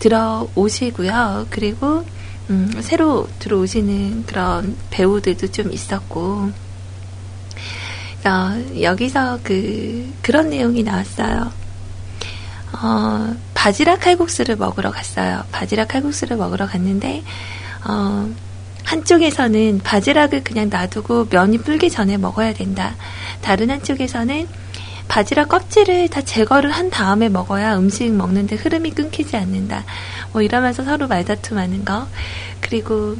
[0.00, 1.46] 들어오시고요.
[1.48, 2.04] 그리고
[2.50, 6.50] 음, 새로 들어오시는 그런 배우들도 좀 있었고,
[8.26, 11.59] 어, 여기서 그 그런 내용이 나왔어요.
[12.72, 15.44] 어, 바지락 칼국수를 먹으러 갔어요.
[15.52, 17.22] 바지락 칼국수를 먹으러 갔는데,
[17.86, 18.28] 어,
[18.84, 22.96] 한쪽에서는 바지락을 그냥 놔두고 면이 불기 전에 먹어야 된다.
[23.40, 24.48] 다른 한쪽에서는
[25.06, 29.84] 바지락 껍질을 다 제거를 한 다음에 먹어야 음식 먹는데 흐름이 끊기지 않는다.
[30.32, 32.06] 뭐 이러면서 서로 말다툼하는 거.
[32.60, 33.16] 그리고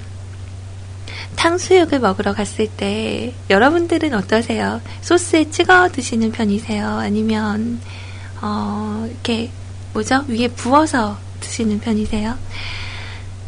[1.36, 4.80] 탕수육을 먹으러 갔을 때 여러분들은 어떠세요?
[5.00, 6.86] 소스에 찍어 드시는 편이세요?
[6.86, 7.80] 아니면
[8.42, 9.50] 어, 이렇게
[9.92, 10.24] 뭐죠?
[10.28, 12.36] 위에 부어서 드시는 편이세요?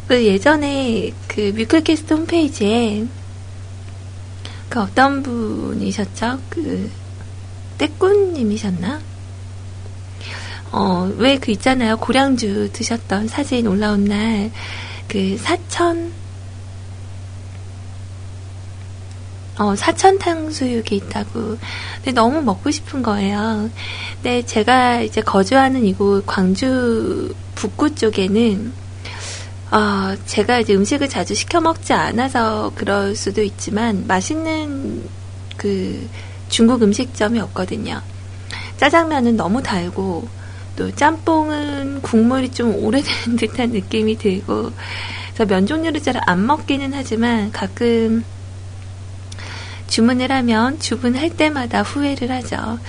[0.07, 3.05] 그 예전에 그 뮤클캐스트 홈페이지에
[4.69, 6.39] 그 어떤 분이셨죠?
[6.49, 6.89] 그
[7.77, 8.99] 떼꾼님이셨나?
[10.71, 11.97] 어, 왜 그 있잖아요.
[11.97, 14.51] 고량주 드셨던 사진 올라온 날,
[15.07, 16.11] 그 사천,
[19.59, 21.57] 어, 사천 탕수육이 있다고.
[21.97, 23.69] 근데 너무 먹고 싶은 거예요.
[24.15, 28.73] 근데 제가 이제 거주하는 이곳 광주 북구 쪽에는
[29.71, 35.03] 어, 제가 이제 음식을 자주 시켜 먹지 않아서 그럴 수도 있지만 맛있는
[35.57, 36.07] 그
[36.49, 38.01] 중국 음식점이 없거든요.
[38.77, 40.27] 짜장면은 너무 달고
[40.75, 44.71] 또 짬뽕은 국물이 좀 오래된 듯한 느낌이 들고
[45.33, 48.23] 그래서 면 종류를 잘 안 먹기는 하지만 가끔
[49.93, 52.79] 주문을 하면 주문할 때마다 후회를 하죠.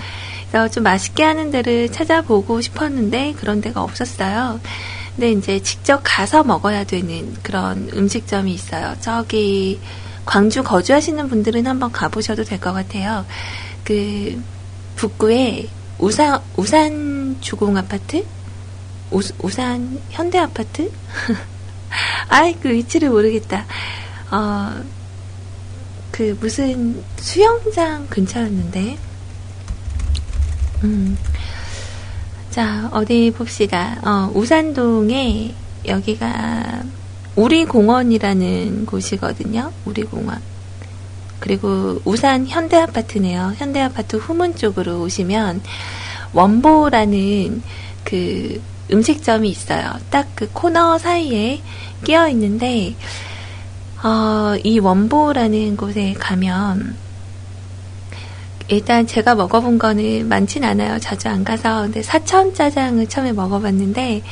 [0.48, 4.58] 그래서 좀 맛있게 하는 데를 찾아보고 싶었는데 그런 데가 없었어요.
[5.14, 8.96] 근데 이제 직접 가서 먹어야 되는 그런 음식점이 있어요.
[9.02, 9.80] 저기
[10.24, 13.26] 광주 거주하시는 분들은 한번 가보셔도 될 것 같아요.
[13.84, 14.42] 그
[14.96, 18.24] 북구에 우산 우산 주공 아파트,
[19.10, 20.90] 우, 우산 현대 아파트.
[22.30, 23.66] 아이 그 위치를 모르겠다.
[24.30, 24.72] 어,
[26.14, 28.96] 그 무슨 수영장 근처였는데.
[30.84, 31.18] 음.
[32.52, 33.98] 자, 어디 봅시다.
[34.04, 35.52] 어, 우산동에
[35.84, 36.84] 여기가
[37.34, 39.72] 우리공원이라는 곳이거든요.
[39.86, 40.40] 우리공원.
[41.40, 43.54] 그리고 우산 현대아파트네요.
[43.56, 45.62] 현대아파트 후문 쪽으로 오시면
[46.32, 47.60] 원보라는
[48.04, 49.94] 그 음식점이 있어요.
[50.10, 51.60] 딱 그 코너 사이에
[52.04, 52.94] 끼어 있는데,
[54.04, 56.94] 어, 이 원보라는 곳에 가면,
[58.68, 60.98] 일단 제가 먹어본 거는 많진 않아요.
[60.98, 61.82] 자주 안 가서.
[61.82, 64.22] 근데 사천 짜장을 처음에 먹어봤는데,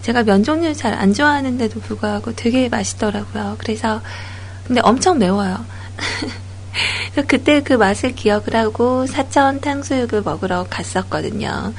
[0.00, 3.56] 제가 면 종류 잘안 좋아하는데도 불구하고 되게 맛있더라고요.
[3.58, 4.00] 그래서,
[4.66, 5.66] 근데 엄청 매워요.
[7.12, 11.74] 그래서 그때 그 맛을 기억을 하고 사천 탕수육을 먹으러 갔었거든요.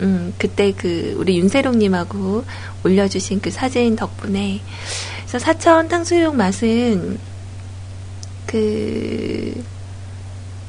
[0.00, 2.44] 음, 그때 그 우리 윤세롱님하고
[2.84, 4.62] 올려주신 그 사진 덕분에
[5.26, 7.18] 그래서 사천 탕수육 맛은
[8.46, 9.64] 그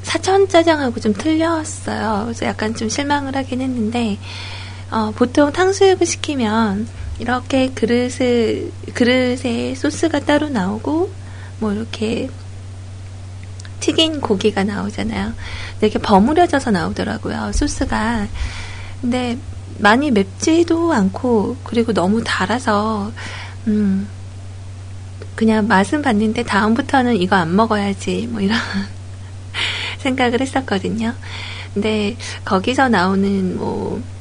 [0.02, 2.24] 사천 짜장하고 좀 틀렸어요.
[2.26, 4.18] 그래서 약간 좀 실망을 하긴 했는데
[4.90, 6.88] 어, 보통 탕수육을 시키면
[7.20, 11.12] 이렇게 그릇을 그릇에 소스가 따로 나오고
[11.60, 12.30] 뭐 이렇게
[13.80, 15.34] 튀긴 고기가 나오잖아요.
[15.82, 17.52] 이렇게 버무려져서 나오더라고요.
[17.54, 18.28] 소스가.
[19.02, 19.38] 근데
[19.80, 23.12] 많이 맵지도 않고 그리고 너무 달아서
[23.68, 24.08] 음
[25.38, 28.58] 그냥 맛은 봤는데 다음부터는 이거 안 먹어야지 뭐 이런
[30.00, 31.14] 생각을 했었거든요.
[31.74, 34.18] 근데 거기서 나오는 뭐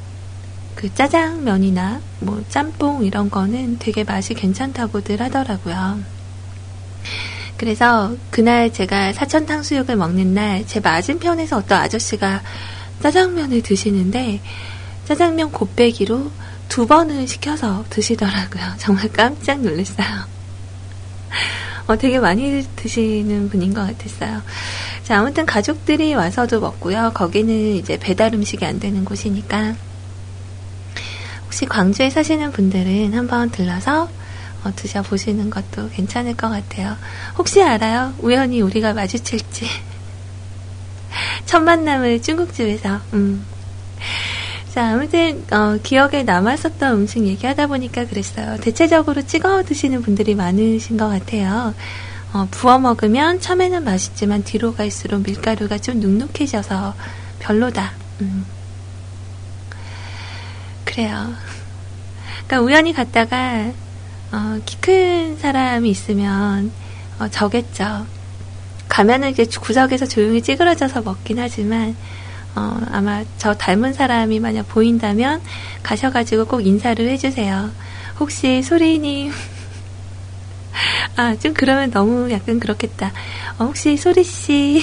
[0.77, 5.99] 그 짜장면이나 뭐 짬뽕 이런 거는 되게 맛이 괜찮다고들 하더라고요.
[7.57, 12.43] 그래서 그날 제가 사천 탕수육을 먹는 날 제 맞은편에서 어떤 아저씨가
[13.03, 14.43] 짜장면을 드시는데
[15.07, 16.31] 짜장면 곱빼기로
[16.69, 18.63] 두 번을 시켜서 드시더라고요.
[18.77, 20.36] 정말 깜짝 놀랐어요.
[21.87, 24.43] 어, 되게 많이 드시는 분인 것 같았어요.
[25.05, 27.13] 자, 아무튼 가족들이 와서도 먹고요.
[27.15, 29.75] 거기는 이제 배달 음식이 안 되는 곳이니까
[31.45, 34.09] 혹시 광주에 사시는 분들은 한번 들러서
[34.65, 36.97] 어, 드셔보시는 것도 괜찮을 것 같아요.
[37.39, 38.13] 혹시 알아요?
[38.19, 39.67] 우연히 우리가 마주칠지.
[41.47, 43.01] 첫 만남을 중국집에서.
[43.13, 43.47] 음.
[44.77, 48.59] 자, 아무튼 어, 기억에 남았었던 음식 얘기하다 보니까 그랬어요.
[48.59, 51.73] 대체적으로 찍어 드시는 분들이 많으신 것 같아요.
[52.35, 56.95] 어, 부어 먹으면 처음에는 맛있지만 뒤로 갈수록 밀가루가 좀 눅눅해져서
[57.39, 57.93] 별로다.
[58.21, 58.45] 음.
[60.85, 61.33] 그래요.
[62.47, 63.73] 그러니까 우연히 갔다가
[64.31, 66.71] 어, 키 큰 사람이 있으면
[67.19, 68.07] 어, 저겠죠.
[68.91, 71.97] 가면은 이제 구석에서 조용히 찌그러져서 먹긴 하지만
[72.57, 75.43] 어, 아마 저 닮은 사람이 만약 보인다면
[75.83, 77.71] 가셔가지고 꼭 인사를 해주세요.
[78.19, 79.33] 혹시 소리님
[81.17, 83.13] 아, 좀 그러면 너무 약간 그렇겠다.
[83.59, 84.83] 어, 혹시 소리씨,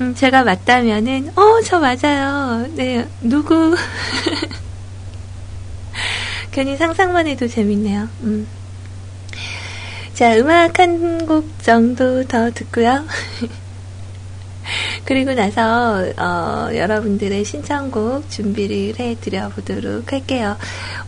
[0.00, 2.66] 음, 제가 맞다면은, 어, 저 맞아요.
[2.74, 3.76] 네, 누구?
[6.50, 8.08] 괜히 상상만 해도 재밌네요.
[8.22, 8.46] 음.
[10.14, 13.04] 자, 음악 한 곡 정도 더 듣고요.
[15.10, 20.56] 그리고 나서 어, 여러분들의 신청곡 준비를 해드려 보도록 할게요.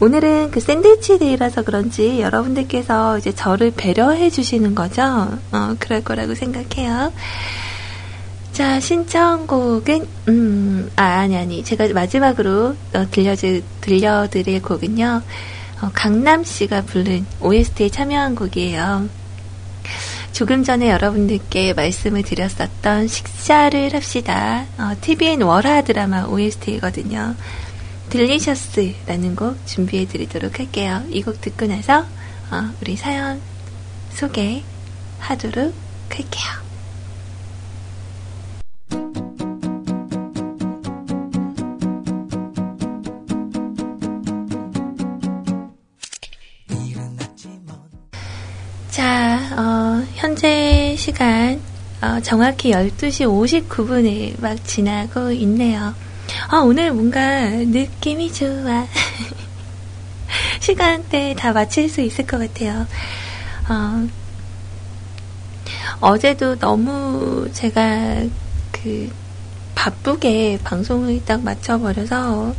[0.01, 5.05] 오늘은 그 샌드위치 데이라서 그런지 여러분들께서 이제 저를 배려해 주시는 거죠.
[5.53, 7.13] 어, 그럴 거라고 생각해요.
[8.51, 11.63] 자, 신청곡은, 음, 아, 아니, 아니.
[11.63, 15.23] 제가 마지막으로 어, 들려드, 들려드릴 곡은요.
[15.81, 19.22] 어, 강남 씨가 부른 OST에 참여한 곡이에요.
[20.33, 24.65] 조금 전에 여러분들께 말씀을 드렸었던 식사를 합시다.
[24.79, 27.35] 어, TVN 월화 드라마 OST이거든요.
[28.09, 31.03] 딜리셔스라는 곡 준비해 드리도록 할게요.
[31.11, 32.01] 이 곡 듣고 나서
[32.51, 33.41] 어, 우리 사연
[34.15, 35.75] 소개하도록
[36.11, 36.62] 할게요.
[51.03, 51.61] 시간
[52.01, 53.27] 어, 정확히 12시
[53.67, 55.93] 59분을 막 지나고 있네요.
[56.47, 58.87] 아, 오늘 뭔가 느낌이 좋아.
[60.63, 62.87] 시간대 다 맞출 수 있을 것 같아요.
[63.69, 64.09] 어,
[66.01, 68.23] 어제도 너무 제가
[68.71, 69.11] 그
[69.75, 72.55] 바쁘게 방송을 딱 맞춰버려서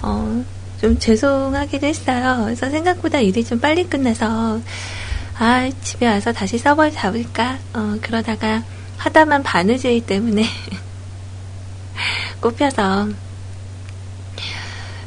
[0.00, 0.44] 어,
[0.80, 2.40] 좀 죄송하기도 했어요.
[2.46, 4.60] 그래서 생각보다 일이 좀 빨리 끝나서
[5.42, 8.62] 아 집에 와서 다시 서버를 잡을까 어, 그러다가
[8.98, 10.44] 하다만 바느질 때문에
[12.42, 13.08] 꼽혀서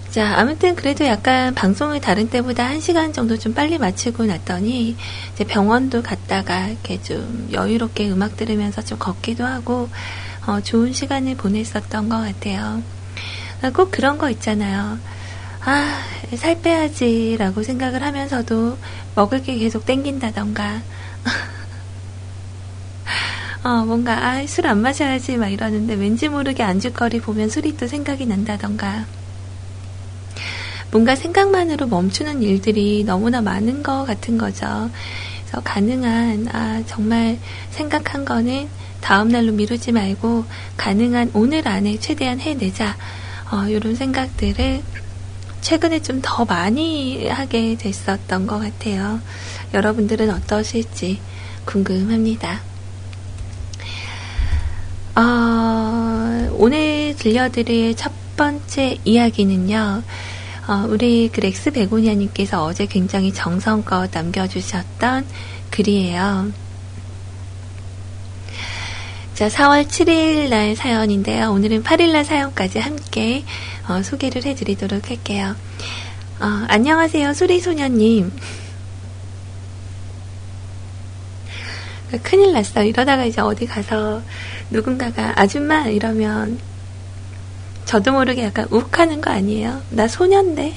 [0.10, 4.96] 자, 아무튼 그래도 약간 방송을 다른 때보다 한 시간 정도 좀 빨리 마치고 났더니
[5.34, 9.88] 이제 병원도 갔다가 이렇게 좀 여유롭게 음악 들으면서 좀 걷기도 하고
[10.48, 12.82] 어, 좋은 시간을 보냈었던 것 같아요.
[13.62, 14.98] 아, 꼭 그런 거 있잖아요.
[15.66, 16.04] 아,
[16.36, 18.78] 살 빼야지라고 생각을 하면서도
[19.16, 20.82] 먹을 게 계속 땡긴다던가.
[23.64, 28.26] 어, 뭔가, 아, 술 안 마셔야지 막 이러는데 왠지 모르게 안주거리 보면 술이 또 생각이
[28.26, 29.06] 난다던가.
[30.92, 34.90] 뭔가 생각만으로 멈추는 일들이 너무나 많은 것 같은 거죠.
[35.42, 37.40] 그래서 가능한, 아, 정말
[37.72, 38.70] 생각한 거는
[39.02, 40.46] 다음날로 미루지 말고
[40.78, 42.96] 가능한 오늘 안에 최대한 해내자.
[43.52, 44.82] 어, 이런 생각들을
[45.64, 49.20] 최근에 좀 더 많이 하게 됐었던 것 같아요.
[49.74, 51.20] 여러분들은 어떠실지
[51.66, 52.62] 궁금합니다.
[55.16, 60.04] 어, 오늘 들려드릴 첫 번째 이야기는요.
[60.68, 65.26] 어, 우리 그 렉스 베고니아님께서 어제 굉장히 정성껏 남겨주셨던
[65.72, 66.52] 글이에요.
[69.34, 71.52] 자, 4월 7일 날 사연인데요.
[71.52, 73.44] 오늘은 8일 날 사연까지 함께
[73.88, 75.56] 어, 소개를 해드리도록 할게요.
[76.40, 78.32] 어, 안녕하세요, 수리소녀님.
[82.22, 82.84] 큰일 났어.
[82.84, 84.22] 이러다가 이제 어디 가서
[84.70, 86.60] 누군가가 아줌마 이러면
[87.86, 89.82] 저도 모르게 약간 욱 하는 거 아니에요?
[89.90, 90.74] 나 소년데.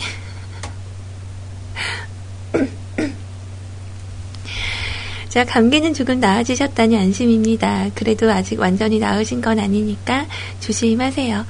[5.36, 7.90] 자, 감기는 조금 나아지셨다니 안심입니다.
[7.94, 10.24] 그래도 아직 완전히 나으신 건 아니니까
[10.60, 11.44] 조심하세요.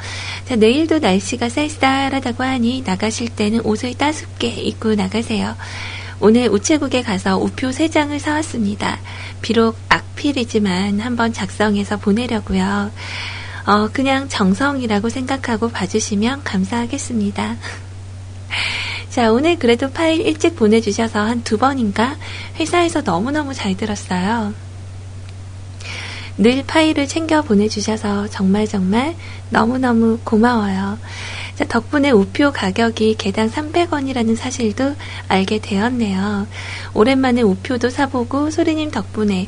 [0.45, 5.55] 자, 내일도 날씨가 쌀쌀하다고 하니 나가실 때는 옷을 따숩게 입고 나가세요.
[6.19, 8.99] 오늘 우체국에 가서 우표 3장을 사왔습니다.
[9.41, 12.91] 비록 악필이지만 한번 작성해서 보내려고요.
[13.67, 17.57] 어, 그냥 정성이라고 생각하고 봐주시면 감사하겠습니다.
[19.11, 22.17] 자, 오늘 그래도 파일 일찍 보내주셔서 한 두 번인가
[22.59, 24.53] 회사에서 너무너무 잘 들었어요.
[26.39, 29.15] 늘 파일을 챙겨 보내주셔서 정말 정말
[29.49, 30.99] 너무너무 고마워요.
[31.55, 34.95] 자, 덕분에 우표 가격이 개당 300원이라는 사실도
[35.29, 36.47] 알게 되었네요.
[36.93, 39.47] 오랜만에 우표도 사보고 소리님 덕분에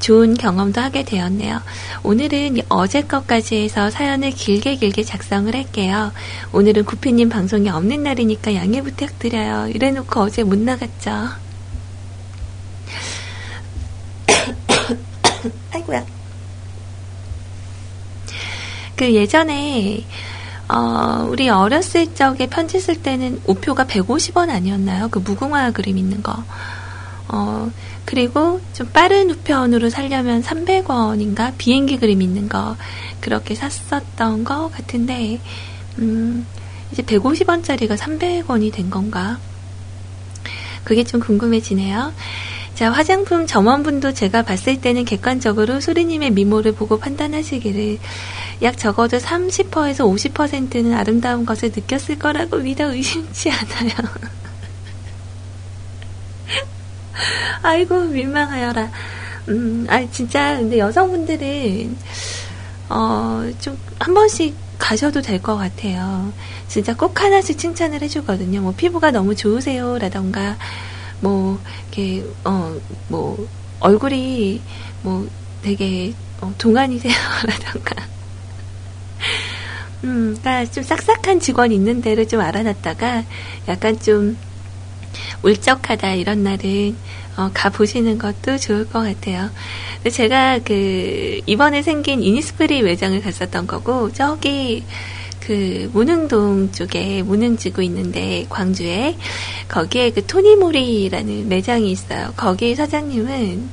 [0.00, 1.60] 좋은 경험도 하게 되었네요.
[2.02, 6.12] 오늘은 어제 것까지 해서 사연을 길게 길게 작성을 할게요.
[6.52, 9.68] 오늘은 구피님 방송이 없는 날이니까 양해 부탁드려요.
[9.68, 11.10] 이래놓고 어제 못 나갔죠.
[15.72, 16.04] 아이고야.
[18.96, 20.04] 그 예전에
[20.68, 25.08] 어, 우리 어렸을 적에 편지 쓸 때는 우표가 150원 아니었나요?
[25.08, 26.42] 그 무궁화 그림 있는 거.
[27.28, 27.70] 어,
[28.04, 31.54] 그리고 좀 빠른 우편으로 살려면 300원인가?
[31.56, 32.76] 비행기 그림 있는 거.
[33.20, 35.40] 그렇게 샀었던 것 같은데,
[35.98, 36.46] 음,
[36.92, 39.38] 이제 150원짜리가 300원이 된 건가?
[40.84, 42.12] 그게 좀 궁금해지네요.
[42.74, 47.98] 자, 화장품 점원분도 제가 봤을 때는 객관적으로 소리님의 미모를 보고 판단하시기를
[48.62, 53.92] 약 적어도 30%에서 50%는 아름다운 것을 느꼈을 거라고 믿어 의심치 않아요.
[57.62, 58.90] 아이고, 민망하여라.
[59.48, 61.98] 음, 아, 진짜, 근데 여성분들은,
[62.90, 66.32] 어, 좀, 한 번씩 가셔도 될 것 같아요.
[66.68, 68.60] 진짜 꼭 하나씩 칭찬을 해주거든요.
[68.62, 69.98] 뭐, 피부가 너무 좋으세요.
[69.98, 70.58] 라던가,
[71.20, 71.60] 뭐,
[71.92, 72.76] 이렇게, 어,
[73.08, 73.48] 뭐,
[73.80, 74.62] 얼굴이,
[75.02, 75.28] 뭐,
[75.62, 77.14] 되게, 어, 동안이세요.
[77.46, 78.08] 라던가.
[80.04, 83.24] 음, 그니까 좀 싹싹한 직원 있는 데를 좀 알아놨다가,
[83.68, 84.36] 약간 좀,
[85.42, 86.96] 울적하다 이런 날은
[87.36, 89.50] 어, 가 보시는 것도 좋을 것 같아요.
[90.10, 94.84] 제가 그 이번에 생긴 이니스프리 매장을 갔었던 거고 저기
[95.40, 99.16] 그 문흥동 쪽에 문흥지구 있는데 광주에
[99.68, 102.32] 거기에 그 토니모리라는 매장이 있어요.
[102.36, 103.68] 거기 사장님은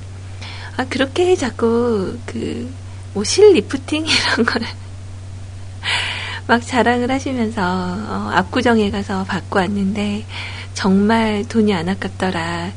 [0.77, 4.67] 아 그렇게 자꾸 그뭐실 리프팅 이런 거를
[6.47, 10.25] 막 자랑을 하시면서 어, 압구정에 가서 받고 왔는데
[10.74, 12.72] 정말 돈이 안 아깝더라.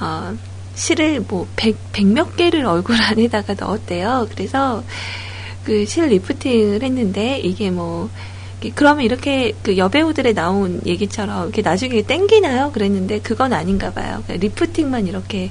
[0.00, 0.34] 어,
[0.74, 4.28] 실을 뭐, 백, 백몇 개를 얼굴 안에다가 넣었대요.
[4.30, 4.82] 그래서
[5.64, 8.10] 그 실 리프팅을 했는데, 이게 뭐,
[8.74, 12.72] 그러면 이렇게 그 여배우들에 나온 얘기처럼 이렇게 나중에 땡기나요?
[12.72, 14.22] 그랬는데, 그건 아닌가 봐요.
[14.26, 15.50] 그냥 리프팅만 이렇게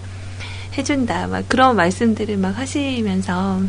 [0.78, 1.28] 해준다.
[1.28, 3.62] 막 그런 말씀들을 막 하시면서,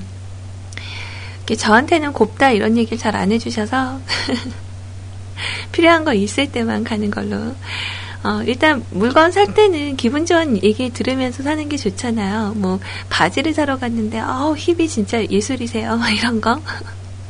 [1.57, 4.01] 저한테는 곱다 이런 얘기를 잘 안 해주셔서,
[5.73, 7.55] 필요한 거 있을 때만 가는 걸로.
[8.25, 12.55] 어, 일단 물건 살 때는 기분 좋은 얘기 들으면서 사는 게 좋잖아요.
[12.57, 15.99] 뭐 바지를 사러 갔는데 어 힙이 진짜 예술이세요.
[15.99, 16.59] 막 이런 거.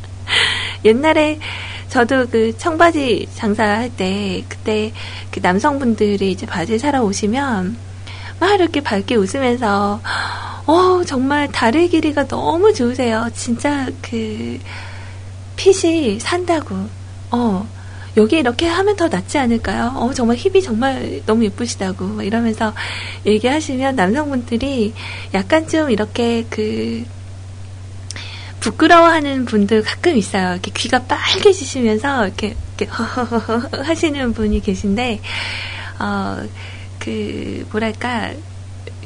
[0.84, 1.40] 옛날에
[1.88, 4.92] 저도 그 청바지 장사할 때 그때
[5.32, 7.76] 그 남성분들이 이제 바지를 사러 오시면
[8.38, 10.00] 막 이렇게 밝게 웃으면서
[10.66, 13.30] 어 정말 다리 길이가 너무 좋으세요.
[13.34, 14.60] 진짜 그
[15.56, 16.88] 핏이 산다고.
[17.32, 17.66] 어
[18.16, 19.92] 여기 이렇게 하면 더 낫지 않을까요?
[19.96, 22.72] 어, 정말 힙이 정말 너무 예쁘시다고 막 이러면서
[23.26, 24.94] 얘기하시면 남성분들이
[25.34, 27.04] 약간 좀 이렇게 그
[28.60, 30.52] 부끄러워하는 분들 가끔 있어요.
[30.52, 32.90] 이렇게 귀가 빨개지시면서 이렇게, 이렇게
[33.84, 35.20] 하시는 분이 계신데
[35.98, 36.38] 어,
[36.98, 38.32] 그 뭐랄까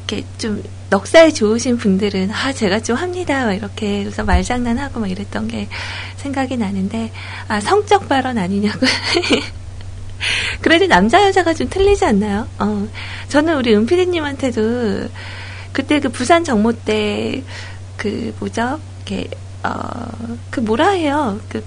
[0.09, 5.47] 이렇게 좀 넉살 좋으신 분들은 아 제가 좀 합니다 막 이렇게 그래서 말장난하고 막 이랬던
[5.47, 5.67] 게
[6.17, 7.11] 생각이 나는데
[7.47, 8.79] 아 성적 발언 아니냐고
[10.61, 12.47] 그래도 남자 여자가 좀 틀리지 않나요?
[12.57, 12.87] 어
[13.29, 15.07] 저는 우리 은피디님한테도
[15.71, 17.43] 그때 그 부산 정모 때
[17.99, 18.79] 그 뭐죠?
[19.05, 19.29] 이렇게
[19.61, 21.39] 어그 뭐라 해요?
[21.49, 21.63] 그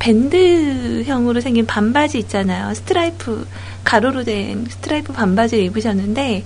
[0.00, 2.74] 밴드형으로 생긴 반바지 있잖아요.
[2.74, 3.46] 스트라이프
[3.84, 6.44] 가로로 된 스트라이프 반바지를 입으셨는데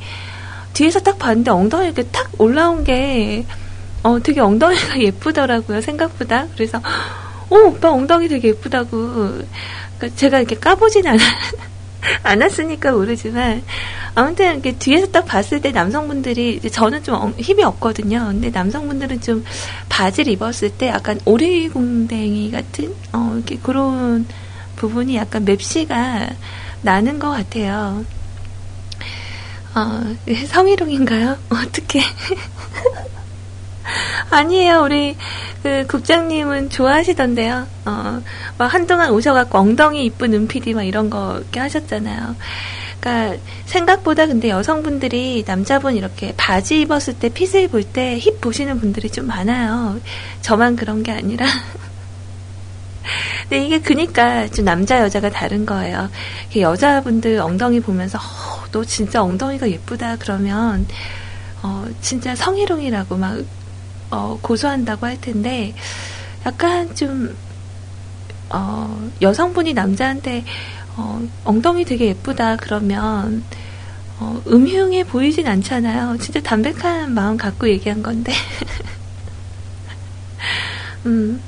[0.72, 3.44] 뒤에서 딱 봤는데 엉덩이 이렇게 탁 올라온 게,
[4.02, 6.46] 어, 되게 엉덩이가 예쁘더라고요, 생각보다.
[6.54, 6.78] 그래서,
[7.50, 8.88] 어, 오빠 엉덩이 되게 예쁘다고.
[9.98, 11.18] 그러니까 제가 이렇게 까보진 않,
[12.22, 13.62] 않았으니까 모르지만,
[14.14, 18.26] 아무튼 이렇게 뒤에서 딱 봤을 때 남성분들이, 저는 좀 엉- 힙이 없거든요.
[18.28, 19.44] 근데 남성분들은 좀
[19.88, 24.26] 바지를 입었을 때 약간 오리궁뎅이 같은, 어, 이렇게 그런
[24.76, 26.30] 부분이 약간 맵시가
[26.82, 28.04] 나는 것 같아요.
[29.74, 30.16] 어,
[30.48, 31.36] 성희롱인가요?
[31.50, 32.02] 어떻게?
[34.30, 34.82] 아니에요.
[34.82, 35.16] 우리
[35.62, 37.66] 그 국장님은 좋아하시던데요.
[37.86, 38.22] 어,
[38.58, 42.36] 막 한동안 오셔갖고 엉덩이 이쁜 은피디 막 이런 거 이렇게 하셨잖아요.
[43.00, 49.10] 그러니까 생각보다 근데 여성분들이 남자분 이렇게 바지 입었을 때 핏을 볼 때 힙 보시는 분들이
[49.10, 49.98] 좀 많아요.
[50.42, 51.46] 저만 그런 게 아니라.
[53.42, 56.08] 근데 이게 그니까 좀 남자 여자가 다른 거예요.
[56.56, 60.86] 여자분들 엉덩이 보면서 어, 너 진짜 엉덩이가 예쁘다 그러면
[61.62, 63.38] 어, 진짜 성희롱이라고 막
[64.10, 65.74] 어, 고소한다고 할 텐데
[66.46, 67.36] 약간 좀
[68.50, 70.44] 어, 여성분이 남자한테
[70.96, 73.44] 어, 엉덩이 되게 예쁘다 그러면
[74.18, 76.18] 어, 음흉해 보이진 않잖아요.
[76.18, 78.32] 진짜 담백한 마음 갖고 얘기한 건데.
[81.06, 81.40] 음.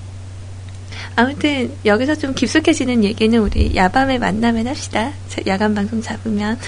[1.16, 5.12] 아무튼 여기서 좀 깊숙해지는 얘기는 우리 야밤에 만나면 합시다.
[5.28, 6.58] 자, 야간 방송 잡으면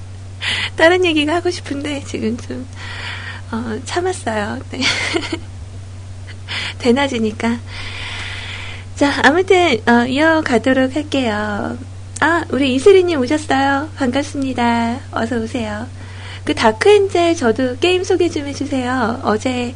[0.76, 2.66] 다른 얘기가 하고 싶은데 지금 좀
[3.52, 4.60] 어, 참았어요.
[4.70, 4.80] 네.
[6.78, 7.58] 대낮이니까.
[8.96, 11.76] 자, 아무튼 어, 이어가도록 할게요.
[12.20, 13.90] 아, 우리 이슬이님 오셨어요.
[13.96, 15.00] 반갑습니다.
[15.12, 15.86] 어서 오세요.
[16.44, 19.20] 그 다크엔젤 저도 게임 소개 좀 해주세요.
[19.22, 19.74] 어제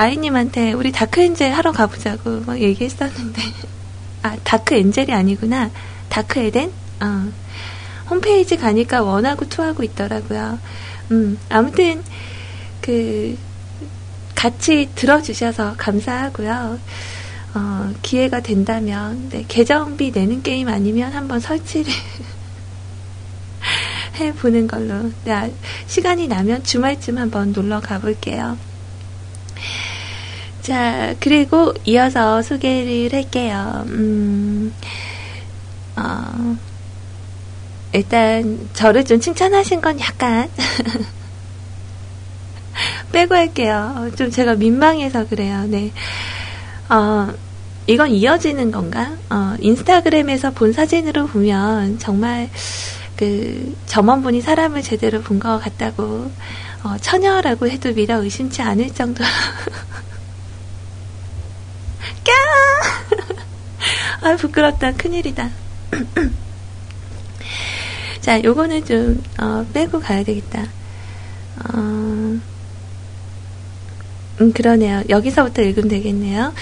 [0.00, 3.42] 아이님한테 우리 Dark Angel 하러 가보자고 막 얘기했었는데.
[4.22, 5.70] 아 Dark Angel이 아니구나.
[6.08, 6.72] Dark Eden?
[7.00, 7.28] 어.
[8.08, 10.58] 홈페이지 가니까 one하고 two하고 있더라고요.
[11.10, 12.02] 음 아무튼
[12.80, 13.36] 그
[14.34, 16.78] 같이 들어주셔서 감사하고요.
[17.52, 21.92] 어, 기회가 된다면 네, 계정비 내는 게임 아니면 한번 설치를
[24.18, 25.10] 해보는 걸로.
[25.24, 25.50] 네, 아,
[25.86, 28.56] 시간이 나면 주말쯤 한번 놀러 가볼게요
[30.62, 33.84] 자, 그리고 이어서 소개를 할게요.
[33.88, 34.72] 음,
[35.96, 36.56] 어,
[37.92, 40.48] 일단, 저를 좀 칭찬하신 건 약간,
[43.12, 44.10] 빼고 할게요.
[44.16, 45.64] 좀 제가 민망해서 그래요.
[45.66, 45.92] 네.
[46.88, 47.28] 어,
[47.86, 49.16] 이건 이어지는 건가?
[49.30, 52.48] 어, 인스타그램에서 본 사진으로 보면 정말
[53.16, 56.30] 그 점원분이 사람을 제대로 본 것 같다고
[56.84, 59.28] 어, 처녀라고 해도 미라 의심치 않을 정도로
[62.24, 62.32] 까!
[64.22, 64.92] 아, 부끄럽다.
[64.92, 65.50] 큰일이다.
[68.20, 70.62] 자, 요거는 좀, 어, 빼고 가야 되겠다.
[71.72, 71.78] 어,
[74.40, 75.02] 음, 그러네요.
[75.08, 76.52] 여기서부터 읽으면 되겠네요.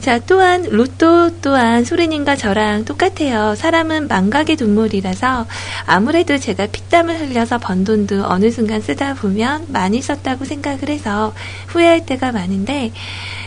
[0.00, 3.54] 자, 또한 로또 또한 소리님과 저랑 똑같아요.
[3.54, 5.46] 사람은 망각의 동물이라서
[5.86, 11.32] 아무래도 제가 피땀을 흘려서 번 돈도 어느 순간 쓰다 보면 많이 썼다고 생각을 해서
[11.68, 12.90] 후회할 때가 많은데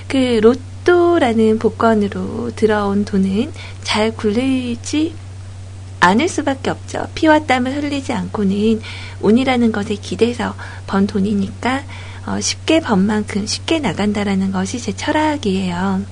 [0.08, 3.52] 그 로또 라는 복권으로 들어온 돈은
[3.84, 5.16] 잘 굴리지
[6.00, 7.08] 않을 수밖에 없죠.
[7.16, 8.82] 피와 땀을 흘리지 않고는
[9.22, 10.54] 운이라는 것에 기대서
[10.86, 11.84] 번 돈이니까
[12.28, 16.04] 어, 쉽게 번 만큼 쉽게 나간다라는 것이 제 철학이에요.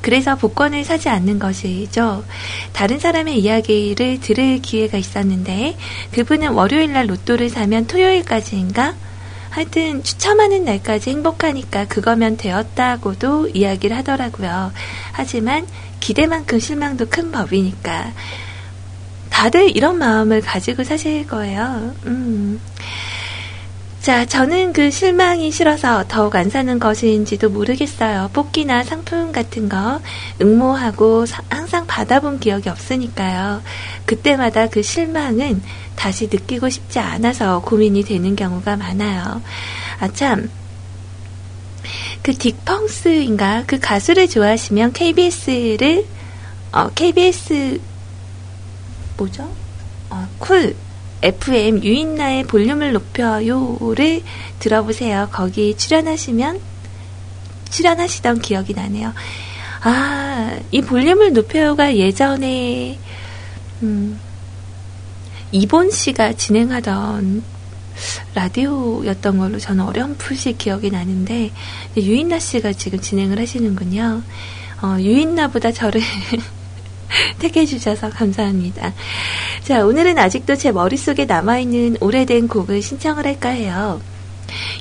[0.00, 2.24] 그래서 복권을 사지 않는 것이죠.
[2.72, 5.76] 다른 사람의 이야기를 들을 기회가 있었는데
[6.12, 8.94] 그분은 월요일 날 로또를 사면 토요일까지인가?
[9.50, 14.72] 하여튼 추첨하는 날까지 행복하니까 그거면 되었다고도 이야기를 하더라고요.
[15.12, 15.66] 하지만
[16.00, 18.12] 기대만큼 실망도 큰 법이니까
[19.30, 21.94] 다들 이런 마음을 가지고 사실 거예요.
[22.06, 22.60] 음.
[24.08, 28.30] 자, 저는 그 실망이 싫어서 더욱 안 사는 것인지도 모르겠어요.
[28.32, 30.00] 뽑기나 상품 같은 거
[30.40, 33.60] 응모하고 사- 항상 받아본 기억이 없으니까요.
[34.06, 35.62] 그때마다 그 실망은
[35.94, 39.42] 다시 느끼고 싶지 않아서 고민이 되는 경우가 많아요.
[40.00, 40.50] 아, 참.
[42.22, 43.64] 그 딕펑스인가?
[43.66, 46.06] 그 가수를 좋아하시면 KBS를,
[46.72, 47.78] 어, KBS,
[49.18, 49.52] 뭐죠?
[50.08, 50.74] 어, 쿨.
[51.22, 54.22] FM 유인나의 볼륨을 높여요를
[54.58, 55.28] 들어보세요.
[55.32, 56.60] 거기 출연하시면
[57.70, 59.12] 출연하시던 기억이 나네요.
[59.82, 62.98] 아, 이 볼륨을 높여요가 예전에
[63.82, 64.18] 음,
[65.52, 67.42] 이본 씨가 진행하던
[68.34, 71.50] 라디오였던 걸로 저는 어렴풋이 기억이 나는데
[71.96, 74.22] 유인나 씨가 지금 진행을 하시는군요.
[74.82, 76.00] 어, 유인나보다 저를
[77.38, 78.92] 택해 주셔서 감사합니다.
[79.62, 84.00] 자, 오늘은 아직도 제 머릿속에 남아있는 오래된 곡을 신청을 할까 해요.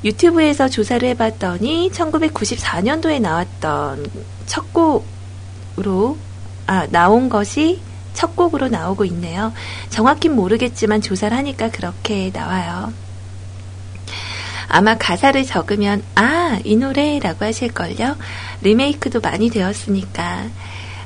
[0.04, 4.06] 유튜브에서 조사를 해봤더니 1994년도에 나왔던
[4.46, 6.18] 첫 곡으로,
[6.68, 7.82] 아, 나온 것이
[8.14, 9.54] 첫 곡으로 나오고 있네요.
[9.90, 12.94] 정확히 모르겠지만 조사를 하니까 그렇게 나와요.
[14.70, 18.18] 아마 가사를 적으면, 아, 이 노래라고 하실걸요?
[18.62, 20.48] 리메이크도 많이 되었으니까.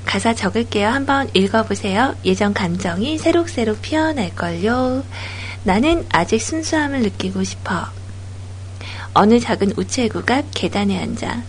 [0.06, 0.88] 가사 적을게요.
[0.88, 2.16] 한번 읽어보세요.
[2.26, 5.04] 예전 감정이 새록새록 피어날걸요.
[5.64, 7.88] 나는 아직 순수함을 느끼고 싶어.
[9.14, 11.44] 어느 작은 우체국 앞 계단에 앉아.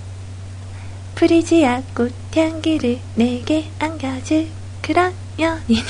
[1.14, 4.48] 프리지아 꽃향기를 내게 안겨줄
[4.80, 5.82] 그런 연인을.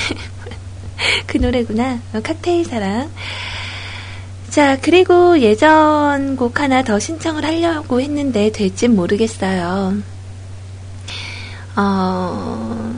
[1.27, 2.01] 그 노래구나.
[2.13, 3.11] 어, 칵테일 사랑.
[4.51, 10.12] 자, 그리고 예전 곡 하나 더 신청을 하려고 했는데 될진 모르겠어요.
[11.77, 12.93] 어,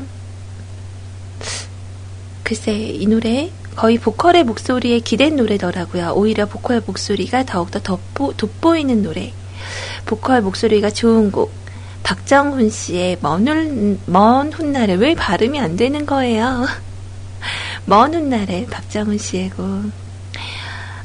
[2.43, 6.13] 글쎄, 이 노래 거의 보컬의 목소리에 기댄 노래더라고요.
[6.15, 9.33] 오히려 보컬 목소리가 더욱더 돋보, 돋보이는 노래.
[10.07, 11.53] 보컬 목소리가 좋은 곡.
[12.03, 16.67] 박정훈 씨의 먼, 훗- 먼 훗날에 왜 발음이 안 되는 거예요?
[17.87, 19.65] 먼 훗날에 박정훈 씨의 곡.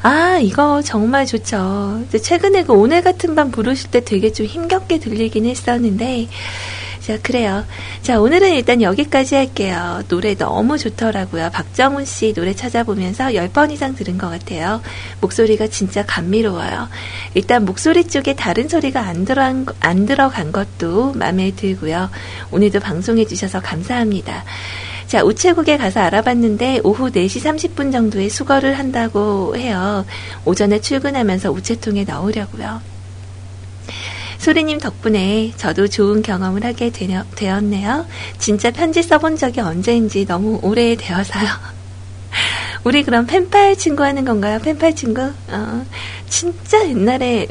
[0.01, 2.03] 아, 이거 정말 좋죠.
[2.21, 6.27] 최근에 그 오늘 같은 밤 부르실 때 되게 좀 힘겹게 들리긴 했었는데,
[7.09, 7.65] 자, 그래요.
[8.03, 10.03] 자, 오늘은 일단 여기까지 할게요.
[10.09, 11.49] 노래 너무 좋더라고요.
[11.51, 14.79] 박정훈 씨 노래 찾아보면서 10번 이상 들은 것 같아요.
[15.19, 16.87] 목소리가 진짜 감미로워요.
[17.33, 22.11] 일단 목소리 쪽에 다른 소리가 안 들어간, 안 들어간 것도 마음에 들고요.
[22.51, 24.43] 오늘도 방송해주셔서 감사합니다.
[25.07, 27.41] 자, 우체국에 가서 알아봤는데 오후 4시
[27.73, 30.05] 30분 정도에 수거를 한다고 해요.
[30.45, 32.81] 오전에 출근하면서 우체통에 넣으려고요.
[34.39, 38.05] 소리님 덕분에 저도 좋은 경험을 하게 되려- 되었네요.
[38.39, 41.45] 진짜 편지 써본 적이 언제인지 너무 오래 되어서요.
[42.85, 44.59] 우리 그럼 펜팔 친구 하는 건가요?
[44.59, 45.21] 펜팔 친구?
[45.49, 45.85] 어,
[46.29, 47.47] 진짜 옛날에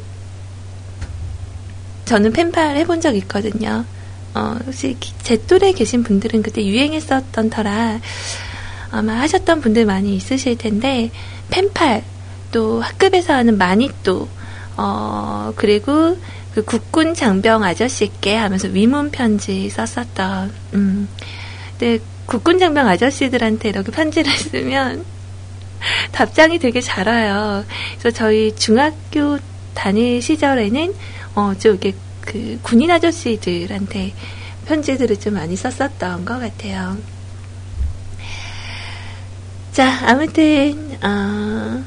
[2.07, 3.85] 저는 펜팔 해본 적 있거든요.
[4.35, 8.01] 어, 혹시 기- 제 또래 계신 분들은 그때 유행했었던 터라
[8.91, 11.11] 아마 하셨던 분들 많이 있으실 텐데
[11.51, 12.03] 펜팔
[12.51, 14.27] 또 학급에서 하는 마니또
[14.79, 16.17] 어 그리고
[16.55, 21.09] 그 국군 장병 아저씨께 하면서 위문 편지 썼었던 음
[21.79, 25.05] 근데 국군 장병 아저씨들한테 이렇게 편지를 쓰면
[26.13, 27.65] 답장이 되게 잘 와요.
[27.99, 29.39] 그래서 저희 중학교
[29.75, 30.95] 다닐 시절에는
[31.35, 34.13] 어, 좀 이렇게 그 군인 아저씨들한테
[34.67, 36.99] 편지들을 좀 많이 썼었던 것 같아요.
[39.73, 41.85] 자, 아무튼, 어,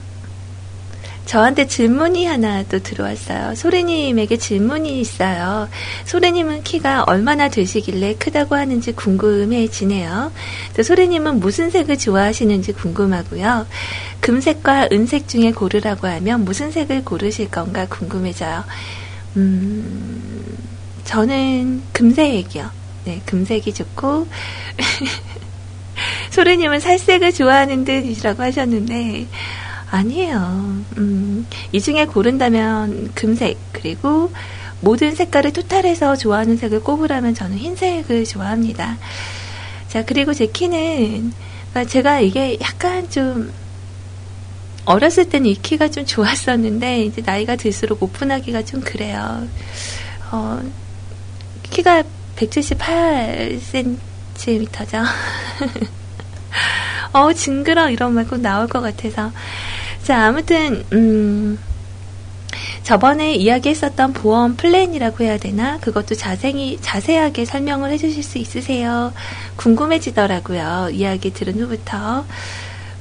[1.26, 3.56] 저한테 질문이 하나 또 들어왔어요.
[3.56, 5.70] 소래님에게 질문이 있어요.
[6.06, 10.32] 소래님은 키가 얼마나 되시길래 크다고 하는지 궁금해지네요.
[10.76, 13.68] 또 소래님은 무슨 색을 좋아하시는지 궁금하고요.
[14.20, 18.64] 금색과 은색 중에 고르라고 하면 무슨 색을 고르실 건가 궁금해져요.
[19.38, 20.58] 음,
[21.06, 22.70] 저는 금색이요.
[23.06, 24.28] 네, 금색이 좋고,
[26.32, 29.28] 소리님은 살색을 좋아하는 듯이라고 하셨는데,
[29.92, 30.38] 아니에요.
[30.98, 34.32] 음, 이 중에 고른다면 금색, 그리고
[34.80, 38.98] 모든 색깔을 토탈해서 좋아하는 색을 꼽으라면 저는 흰색을 좋아합니다.
[39.90, 41.34] 자, 그리고 제 키는,
[41.72, 43.52] 그러니까 제가 이게 약간 좀,
[44.86, 49.48] 어렸을 때는 이 키가 좀 좋았었는데, 이제 나이가 들수록 오픈하기가 좀 그래요.
[50.32, 50.60] 어,
[51.70, 52.04] 키가
[52.38, 55.04] 178cm죠.
[57.14, 59.32] 어, 징그러 이런 말 꼭 나올 것 같아서.
[60.04, 61.60] 자, 아무튼, 음,
[62.84, 65.78] 저번에 이야기했었던 보험 플랜이라고 해야 되나?
[65.80, 69.14] 그것도 자세히, 자세하게 설명을 해주실 수 있으세요?
[69.58, 70.90] 궁금해지더라고요.
[70.92, 72.26] 이야기 들은 후부터.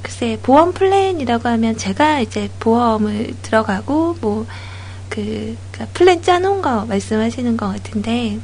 [0.03, 4.45] 글쎄, 보험 플랜이라고 하면 제가 이제 보험을 들어가고, 뭐,
[5.09, 8.39] 그, 그 플랜 짜놓은 거 말씀하시는 것 같은데,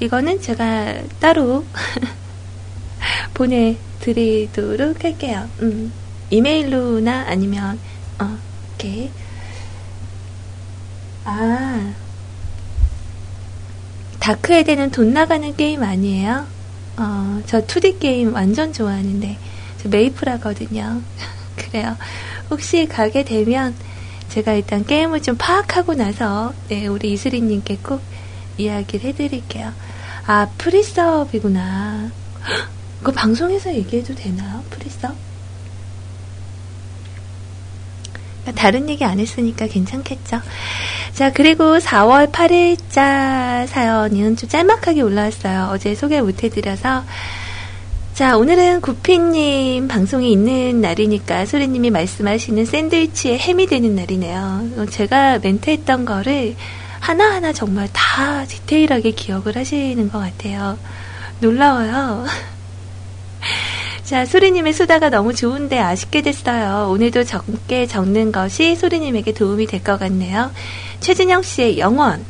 [0.00, 1.64] 이거는 제가 따로
[3.32, 5.48] 보내드리도록 할게요.
[5.62, 5.92] 음,
[6.34, 7.78] 이메일로나 아니면,
[8.18, 8.36] 어,
[8.80, 9.10] 이렇게.
[11.24, 11.94] 아,
[14.18, 16.46] Dark Eden은 돈 나가는 게임 아니에요?
[16.96, 19.38] 어, 저 2D 게임 완전 좋아하는데,
[19.80, 21.02] 저 메이플 하거든요.
[21.56, 21.96] 그래요.
[22.50, 23.74] 혹시 가게 되면,
[24.28, 28.02] 제가 일단 게임을 좀 파악하고 나서, 네, 우리 이슬이님께 꼭
[28.58, 29.72] 이야기를 해드릴게요.
[30.26, 32.10] 아, 프리서업이구나.
[32.48, 32.68] 헉,
[32.98, 34.64] 그거 방송에서 얘기해도 되나요?
[34.70, 35.33] 프리서업?
[38.52, 40.40] 다른 얘기 안 했으니까 괜찮겠죠?
[41.14, 45.70] 자, 그리고 4월 8일자 사연은 좀 짤막하게 올라왔어요.
[45.72, 47.04] 어제 소개 못 해드려서.
[48.14, 54.68] 자, 오늘은 구피님 방송이 있는 날이니까 소리님이 말씀하시는 샌드위치에 햄이 되는 날이네요.
[54.76, 56.54] 어, 제가 멘트했던 거를
[57.00, 60.78] 하나하나 정말 다 디테일하게 기억을 하시는 것 같아요.
[61.40, 62.24] 놀라워요.
[64.04, 66.90] 자, 소리님의 수다가 너무 좋은데 아쉽게 됐어요.
[66.90, 70.50] 오늘도 적게 적는 것이 소리님에게 도움이 될 것 같네요.
[71.00, 72.24] 최진영 씨의 영원.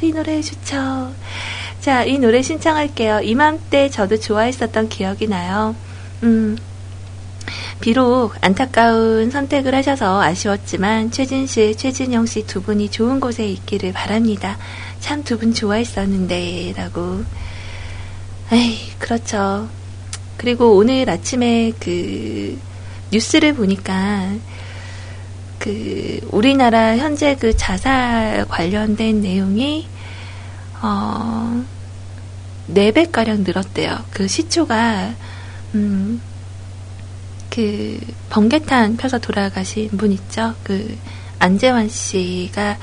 [0.00, 1.12] 이 노래 좋죠.
[1.80, 3.20] 자, 이 노래 신청할게요.
[3.20, 5.76] 이맘때 저도 좋아했었던 기억이 나요.
[6.22, 6.56] 음,
[7.80, 14.56] 비록 안타까운 선택을 하셔서 아쉬웠지만 최진 씨, 최진영 씨 두 분이 좋은 곳에 있기를 바랍니다.
[15.00, 17.24] 참 두 분 좋아했었는데 라고.
[18.52, 19.68] 에이, 그렇죠.
[20.42, 22.58] 그리고 오늘 아침에 그
[23.12, 24.32] 뉴스를 보니까
[25.60, 29.86] 그 우리나라 현재 그 자살 관련된 내용이
[30.82, 31.64] 어
[32.68, 34.04] 4배 가량 늘었대요.
[34.10, 35.14] 그 시초가
[35.76, 36.20] 음,
[37.48, 40.56] 그 번개탄 펴서 돌아가신 분 있죠.
[40.64, 40.98] 그
[41.38, 42.78] 안재환 씨가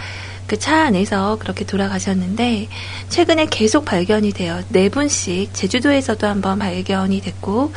[0.49, 2.67] 그 차 안에서 그렇게 돌아가셨는데
[3.09, 4.61] 최근에 계속 발견이 돼요.
[4.69, 7.71] 네 분씩 제주도에서도 한번 발견이 됐고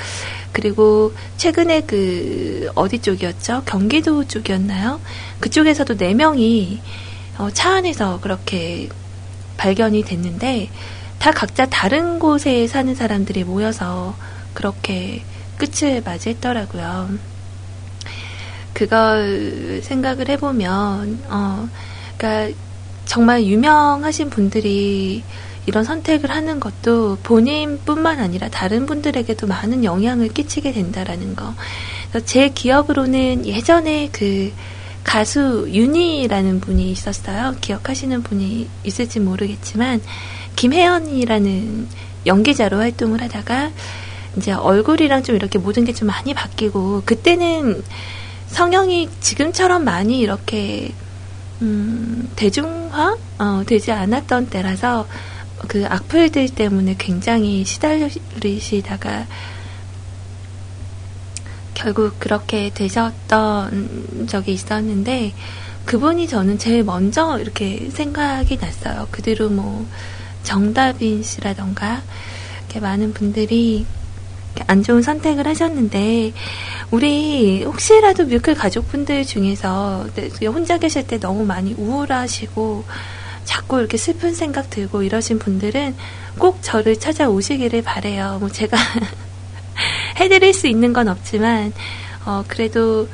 [0.53, 3.65] 그리고 최근에 그 어디 쪽이었죠?
[3.67, 5.01] 경기도 쪽이었나요?
[5.41, 6.81] 그쪽에서도 네 명이
[7.39, 8.89] 어, 차 안에서 그렇게
[9.59, 10.71] 발견이 됐는데
[11.19, 14.17] 다 각자 다른 곳에 사는 사람들이 모여서
[14.55, 15.23] 그렇게
[15.59, 17.11] 끝을 맞이했더라고요.
[18.73, 21.69] 그걸 생각을 해보면, 어,
[22.23, 22.57] 그러니까
[23.05, 25.25] 정말 유명하신 분들이
[25.67, 31.53] 이런 선택을 하는 것도 본인뿐만 아니라 다른 분들에게도 많은 영향을 끼치게 된다라는 거.
[32.25, 34.53] 제 기억으로는 예전에 그
[35.03, 37.57] 가수 윤희라는 분이 있었어요.
[37.61, 40.01] 기억하시는 분이 있을지 모르겠지만
[40.55, 41.89] 김혜연이라는
[42.27, 43.73] 연기자로 활동을 하다가
[44.37, 47.83] 이제 얼굴이랑 좀 이렇게 모든 게 좀 많이 바뀌고 그때는
[48.47, 50.93] 성형이 지금처럼 많이 이렇게
[51.63, 55.07] 음, 대중화 어, 되지 않았던 때라서
[55.69, 59.27] 그 악플들 때문에 굉장히 시달리시다가
[61.75, 65.33] 결국 그렇게 되셨던 적이 있었는데
[65.85, 69.09] 그분이 저는 제일 먼저 이렇게 생각이 났어요.
[69.11, 69.87] 그 뒤로 뭐
[70.43, 72.03] 정다빈 씨라던가
[72.59, 73.87] 이렇게 많은 분들이
[74.67, 76.33] 안 좋은 선택을 하셨는데
[76.91, 82.85] 우리 혹시라도 뮤클 가족분들 중에서 네, 혼자 계실 때 너무 많이 우울하시고
[83.45, 85.95] 자꾸 이렇게 슬픈 생각 들고 이러신 분들은
[86.39, 88.39] 꼭 저를 찾아오시기를 바래요.
[88.41, 88.77] 뭐 제가
[90.21, 91.73] 해드릴 수 있는 건 없지만
[92.25, 93.09] 어 그래도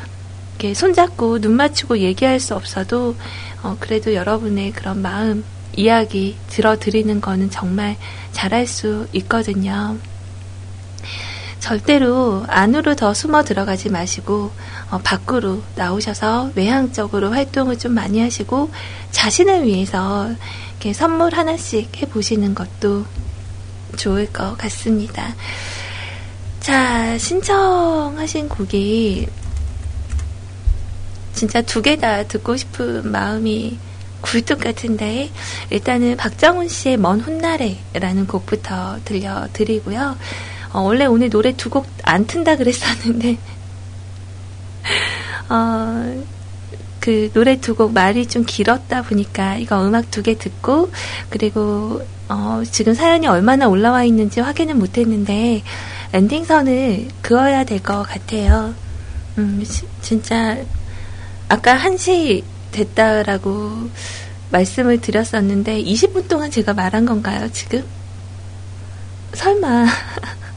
[0.59, 3.17] 이렇게 손잡고 눈 맞추고 얘기할 수 없어도
[3.63, 5.45] 어 그래도 여러분의 그런 마음
[5.77, 7.97] 이야기 들어드리는 거는 정말
[8.33, 9.97] 잘할 수 있거든요.
[11.61, 14.51] 절대로 안으로 더 숨어 들어가지 마시고
[14.91, 18.71] 어, 밖으로 나오셔서 외향적으로 활동을 좀 많이 하시고
[19.11, 20.31] 자신을 위해서
[20.71, 23.05] 이렇게 선물 하나씩 해 보시는 것도
[23.97, 25.35] 좋을 것 같습니다.
[26.61, 29.27] 자, 신청하신 곡이
[31.35, 33.79] 진짜 두 개 다 듣고 싶은 마음이
[34.21, 35.31] 굴뚝 같은데
[35.71, 40.17] 일단은 박정훈 씨의 먼 훗날에라는 곡부터 들려드리고요.
[40.73, 43.37] 어, 원래 오늘 노래 두 곡 안 튼다 그랬었는데
[45.51, 46.25] 어,
[47.01, 50.91] 그 노래 두 곡 말이 좀 길었다 보니까 이거 음악 두 개 듣고
[51.31, 55.63] 그리고 어, 지금 사연이 얼마나 올라와 있는지 확인은 못했는데
[56.13, 58.75] 엔딩선을 그어야 될 것 같아요.
[59.39, 60.59] 음, 시- 진짜
[61.49, 62.43] 아까 1시
[62.73, 63.89] 됐다라고
[64.51, 67.85] 말씀을 드렸었는데 20분 동안 제가 말한 건가요, 지금?
[69.35, 69.87] 설마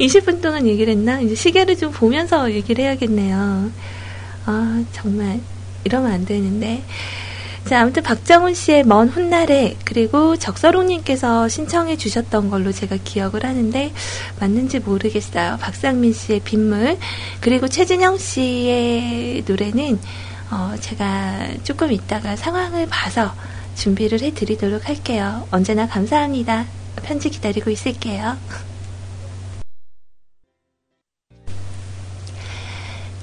[0.00, 1.20] 20분 동안 얘기를 했나?
[1.20, 3.70] 이제 시계를 좀 보면서 얘기를 해야겠네요.
[4.46, 5.40] 아, 정말
[5.84, 6.82] 이러면 안 되는데.
[7.68, 13.92] 자, 아무튼 박정훈 씨의 먼 훗날에 그리고 적서롱님께서 신청해 주셨던 걸로 제가 기억을 하는데
[14.40, 15.58] 맞는지 모르겠어요.
[15.60, 16.96] 박상민 씨의 빗물
[17.42, 19.98] 그리고 최진영 씨의 노래는
[20.50, 23.34] 어, 제가 조금 이따가 상황을 봐서
[23.74, 25.46] 준비를 해드리도록 할게요.
[25.50, 26.64] 언제나 감사합니다.
[27.02, 28.38] 편지 기다리고 있을게요.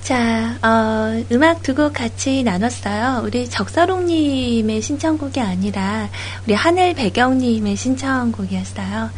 [0.05, 3.21] 자, 어, 음악 두 곡 같이 나눴어요.
[3.23, 6.09] 우리 적서롱님의 신청곡이 아니라
[6.45, 9.09] 우리 하늘 배경님의 신청곡이었어요.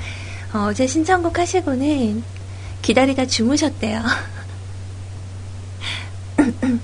[0.53, 2.23] 어, 어제 신청곡 하시고는
[2.81, 4.01] 기다리다 주무셨대요.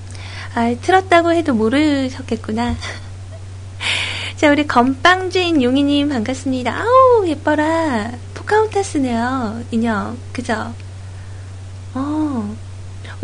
[0.54, 2.76] 아, 틀었다고 해도 모르셨겠구나.
[4.36, 6.78] 자, 우리 건빵주인 용이님 반갑습니다.
[6.78, 8.12] 아우, 예뻐라.
[8.34, 9.62] 포카운타스네요.
[9.70, 10.18] 인형.
[10.34, 10.74] 그죠?
[11.94, 12.54] 어.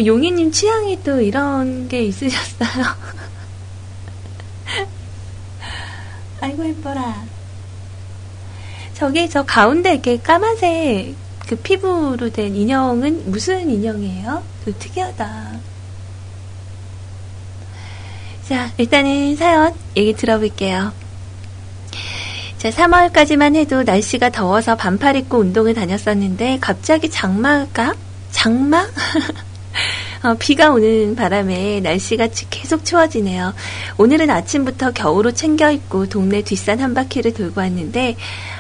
[0.04, 2.68] 용이님 취향이 또 이런 게 있으셨어요.
[6.40, 7.22] 아이고, 예뻐라.
[8.94, 11.14] 저기, 저 가운데 이렇게 까만색
[11.46, 14.42] 그 피부로 된 인형은 무슨 인형이에요?
[14.64, 15.60] 또 특이하다.
[18.48, 20.92] 자, 일단은 사연 얘기 들어볼게요.
[22.58, 27.94] 자, 3월까지만 해도 날씨가 더워서 반팔 입고 운동을 다녔었는데 갑자기 장마가
[28.30, 28.86] 장마?
[30.22, 33.54] 어, 비가 오는 바람에 날씨가 치- 계속 추워지네요.
[33.96, 38.16] 오늘은 아침부터 겨울옷 챙겨 입고 동네 뒷산 한 바퀴를 돌고 왔는데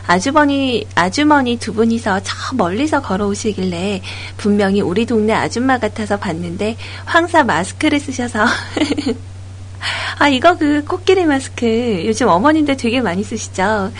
[0.06, 4.00] 아주머니 아주머니 두 분이서 저 멀리서 걸어오시길래
[4.38, 8.46] 분명히 우리 동네 아줌마 같아서 봤는데 황사 마스크를 쓰셔서
[10.18, 13.92] 아 이거 그 코끼리 마스크 요즘 어머님들 되게 많이 쓰시죠.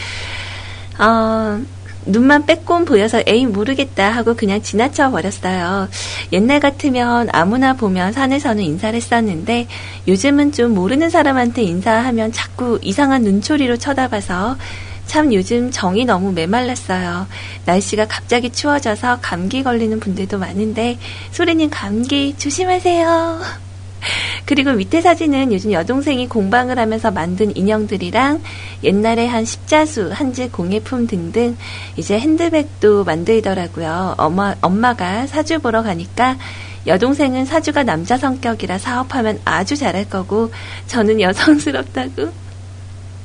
[0.99, 1.61] 어,
[2.07, 5.89] 눈만 빼꼼 보여서 에이 모르겠다 하고 그냥 지나쳐 버렸어요.
[6.33, 9.69] 옛날 같으면 아무나 보면 산에서는 인사를 했었는데
[10.09, 14.57] 요즘은 좀 모르는 사람한테 인사하면 자꾸 이상한 눈초리로 쳐다봐서
[15.07, 17.27] 참 요즘 정이 너무 메말랐어요.
[17.65, 20.99] 날씨가 갑자기 추워져서 감기 걸리는 분들도 많은데
[21.33, 23.70] 소리님 감기 조심하세요.
[24.47, 28.41] 그리고 밑에 사진은 요즘 여동생이 공방을 하면서 만든 인형들이랑
[28.83, 31.57] 옛날에 한 십자수, 한지 공예품 등등
[31.97, 34.15] 이제 핸드백도 만들더라고요.
[34.19, 36.37] 엄마, 엄마가 사주 보러 가니까
[36.87, 40.51] 여동생은 사주가 남자 성격이라 사업하면 아주 잘할 거고
[40.87, 42.33] 저는 여성스럽다고.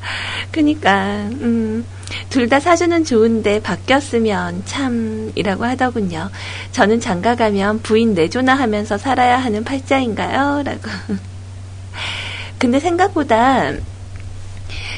[0.52, 1.86] 그니까, 음,
[2.30, 6.30] 둘 다 사주는 좋은데 바뀌었으면 참이라고 하더군요.
[6.72, 10.64] 저는 장가 가면 부인 내조나 하면서 살아야 하는 팔자인가요?
[10.64, 10.82] 라고.
[12.60, 13.74] 근데 생각보다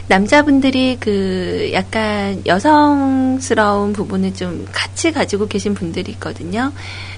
[0.10, 6.72] 남자분들이 그 약간 여성스러운 부분을 좀 같이 가지고 계신 분들이 있거든요.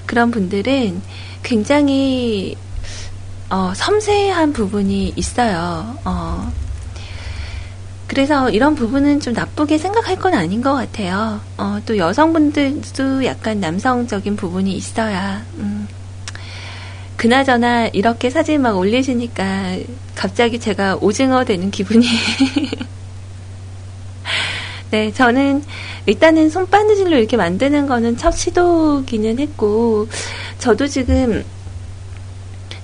[0.06, 1.00] 그런 분들은
[1.42, 2.56] 굉장히
[3.48, 5.98] 어, 섬세한 부분이 있어요.
[6.04, 6.52] 어,
[8.10, 11.40] 그래서 이런 부분은 좀 나쁘게 생각할 건 아닌 것 같아요.
[11.56, 15.86] 어, 또 여성분들도 약간 남성적인 부분이 있어야, 음.
[17.16, 19.76] 그나저나 이렇게 사진 막 올리시니까
[20.16, 22.04] 갑자기 제가 오징어 되는 기분이.
[24.90, 25.62] 네, 저는
[26.06, 30.08] 일단은 손바느질로 이렇게 만드는 거는 첫 시도기는 했고,
[30.58, 31.44] 저도 지금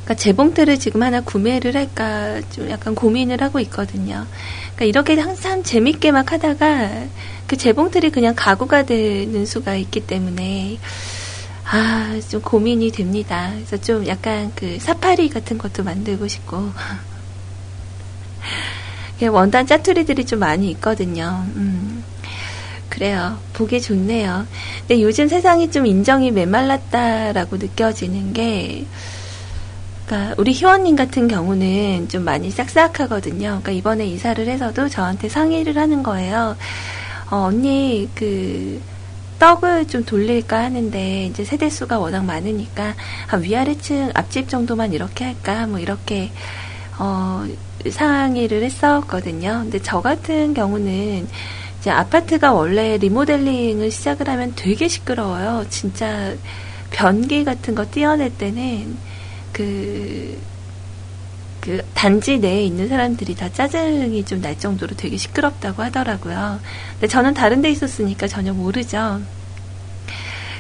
[0.07, 4.25] 그러니까 재봉틀을 지금 하나 구매를 할까 좀 약간 고민을 하고 있거든요.
[4.77, 7.09] 그러니까 이렇게 항상 재밌게 막 하다가
[7.49, 10.79] 그 재봉틀이 그냥 가구가 되는 수가 있기 때문에
[11.69, 13.51] 아, 좀 고민이 됩니다.
[13.53, 16.71] 그래서 좀 약간 그 사파리 같은 것도 만들고 싶고.
[19.29, 21.45] 원단 짜투리들이 좀 많이 있거든요.
[21.57, 22.05] 음.
[22.89, 23.39] 그래요.
[23.55, 24.47] 보기 좋네요.
[24.87, 28.87] 근데 요즘 세상이 좀 인정이 메말랐다라고 느껴지는 게,
[30.07, 33.61] 그러니까 우리 희원님 같은 경우는 좀 많이 싹싹하거든요.
[33.63, 36.57] 그러니까 이번에 이사를 해서도 저한테 상의를 하는 거예요.
[37.31, 38.81] 어, 언니 그
[39.39, 42.95] 떡을 좀 돌릴까 하는데 이제 세대 수가 워낙 많으니까
[43.27, 46.31] 한 위아래층 앞집 정도만 이렇게 할까 뭐 이렇게
[46.99, 47.45] 어
[47.91, 49.61] 상의를 했었거든요.
[49.65, 51.29] 근데 저 같은 경우는
[51.81, 55.67] 이제 아파트가 원래 리모델링을 시작을 하면 되게 시끄러워요.
[55.69, 56.35] 진짜
[56.91, 58.97] 변기 같은 거 띄어낼 때는
[59.57, 60.39] 그,
[61.63, 66.61] 그 단지 내에 있는 사람들이 다 짜증이 좀 날 정도로 되게 시끄럽다고 하더라고요.
[66.93, 69.23] 근데 저는 다른 데 있었으니까 전혀 모르죠.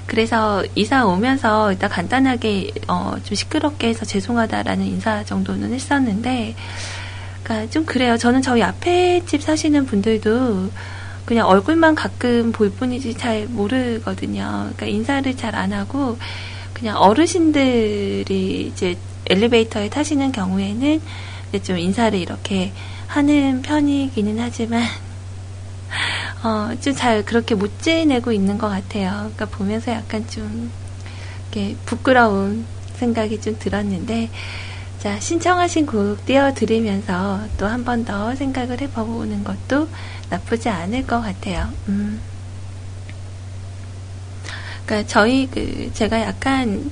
[0.07, 6.55] 그래서 이사 오면서 일단 간단하게 어, 좀 시끄럽게 해서 죄송하다라는 인사 정도는 했었는데,
[7.42, 8.16] 그러니까 좀 그래요.
[8.16, 10.70] 저는 저희 앞에 집 사시는 분들도
[11.26, 14.70] 그냥 얼굴만 가끔 볼 뿐이지 잘 모르거든요.
[14.76, 16.16] 그러니까 인사를 잘 안 하고
[16.77, 18.99] 그냥 어르신들이 이제
[19.31, 21.01] 엘리베이터에 타시는 경우에는
[21.62, 22.70] 좀 인사를 이렇게
[23.07, 24.83] 하는 편이기는 하지만
[26.45, 29.11] 어, 좀 잘 그렇게 못 지내고 있는 것 같아요.
[29.35, 30.70] 그러니까 보면서 약간 좀
[31.51, 32.66] 이렇게 부끄러운
[32.97, 34.29] 생각이 좀 들었는데
[34.99, 39.89] 자 신청하신 곡 띄워드리면서 또 한 번 더 생각을 해보는 것도
[40.29, 41.68] 나쁘지 않을 것 같아요.
[41.89, 42.20] 음.
[44.87, 46.91] 그러니까 저희 그 제가 약간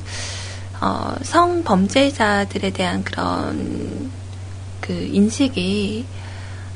[0.81, 4.11] 어, 성범죄자들에 대한 그런
[4.81, 6.05] 그 인식이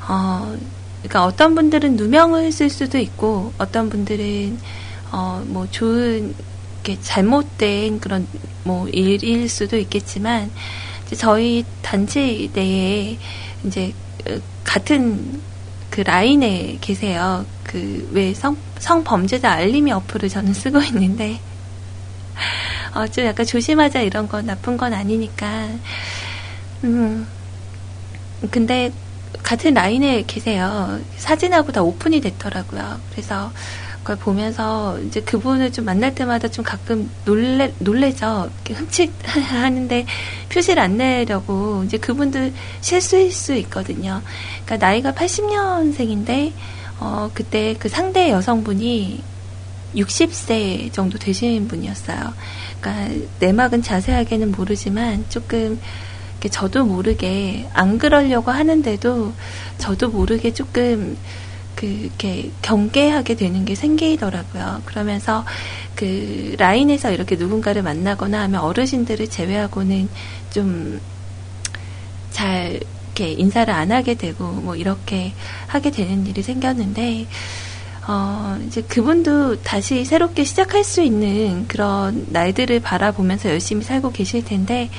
[0.07, 0.57] 어,
[0.99, 4.57] 그러니까 어떤 분들은 누명을 쓸 수도 있고 어떤 분들은
[5.11, 6.33] 어, 뭐 좋은
[7.01, 8.25] 잘못된 그런
[8.63, 10.49] 뭐 일일 수도 있겠지만
[11.05, 13.17] 이제 저희 단지 내에
[13.65, 13.93] 이제
[14.27, 15.41] 어, 같은
[15.99, 17.45] 그 라인에 계세요.
[17.63, 21.41] 그 왜 성 성범죄자 알림이 어플을 저는 쓰고 있는데
[22.95, 25.67] 어, 좀 약간 조심하자 이런 건 나쁜 건 아니니까.
[26.85, 27.27] 음.
[28.49, 28.91] 근데
[29.43, 30.97] 같은 라인에 계세요.
[31.17, 33.01] 사진하고 다 오픈이 됐더라고요.
[33.11, 33.51] 그래서
[33.99, 38.49] 그걸 보면서 이제 그분을 좀 만날 때마다 좀 가끔 놀래, 놀래죠.
[38.65, 40.05] 이렇게 흠칫 하는데
[40.49, 44.21] 표시를 안 내려고 이제 그분들 실수일 수 있거든요.
[44.65, 46.53] 그러니까 나이가 80년생인데,
[46.99, 49.21] 어, 그때 그 상대 여성분이
[49.95, 52.33] 60세 정도 되신 분이었어요.
[52.79, 55.79] 그러니까 내막은 자세하게는 모르지만 조금
[56.49, 59.33] 저도 모르게 안 그러려고 하는데도
[59.77, 61.17] 저도 모르게 조금
[61.79, 64.81] 그 이렇게 경계하게 되는 게 생기더라고요.
[64.85, 65.45] 그러면서
[65.95, 70.09] 그 라인에서 이렇게 누군가를 만나거나 하면 어르신들을 제외하고는
[70.51, 70.99] 좀
[72.31, 72.79] 잘
[73.15, 75.33] 이렇게 인사를 안 하게 되고 뭐 이렇게
[75.67, 77.27] 하게 되는 일이 생겼는데
[78.07, 84.89] 어, 이제 그분도 다시 새롭게 시작할 수 있는 그런 날들을 바라보면서 열심히 살고 계실 텐데,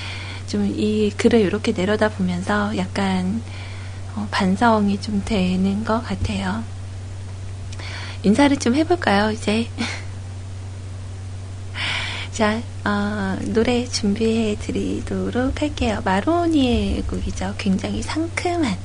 [0.46, 3.42] 좀 이 글을 이렇게 내려다 보면서 약간
[4.16, 6.62] 어, 반성이 좀 되는 것 같아요.
[8.22, 9.68] 인사를 좀 해볼까요, 이제?
[12.32, 16.00] 자, 어, 노래 준비해 드리도록 할게요.
[16.04, 17.54] 마로니의 곡이죠.
[17.58, 18.76] 굉장히 상큼한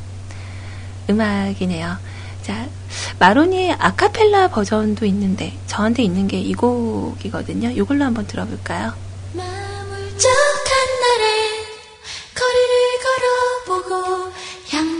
[1.09, 1.97] 음악이네요.
[2.41, 2.67] 자,
[3.19, 7.69] 마로니의 아카펠라 버전도 있는데 저한테 있는 게 이 곡이거든요.
[7.69, 8.93] 이걸로 한번 들어볼까요?
[9.34, 11.65] 마물쩍한 날에
[12.36, 14.24] 거리를 걸어보고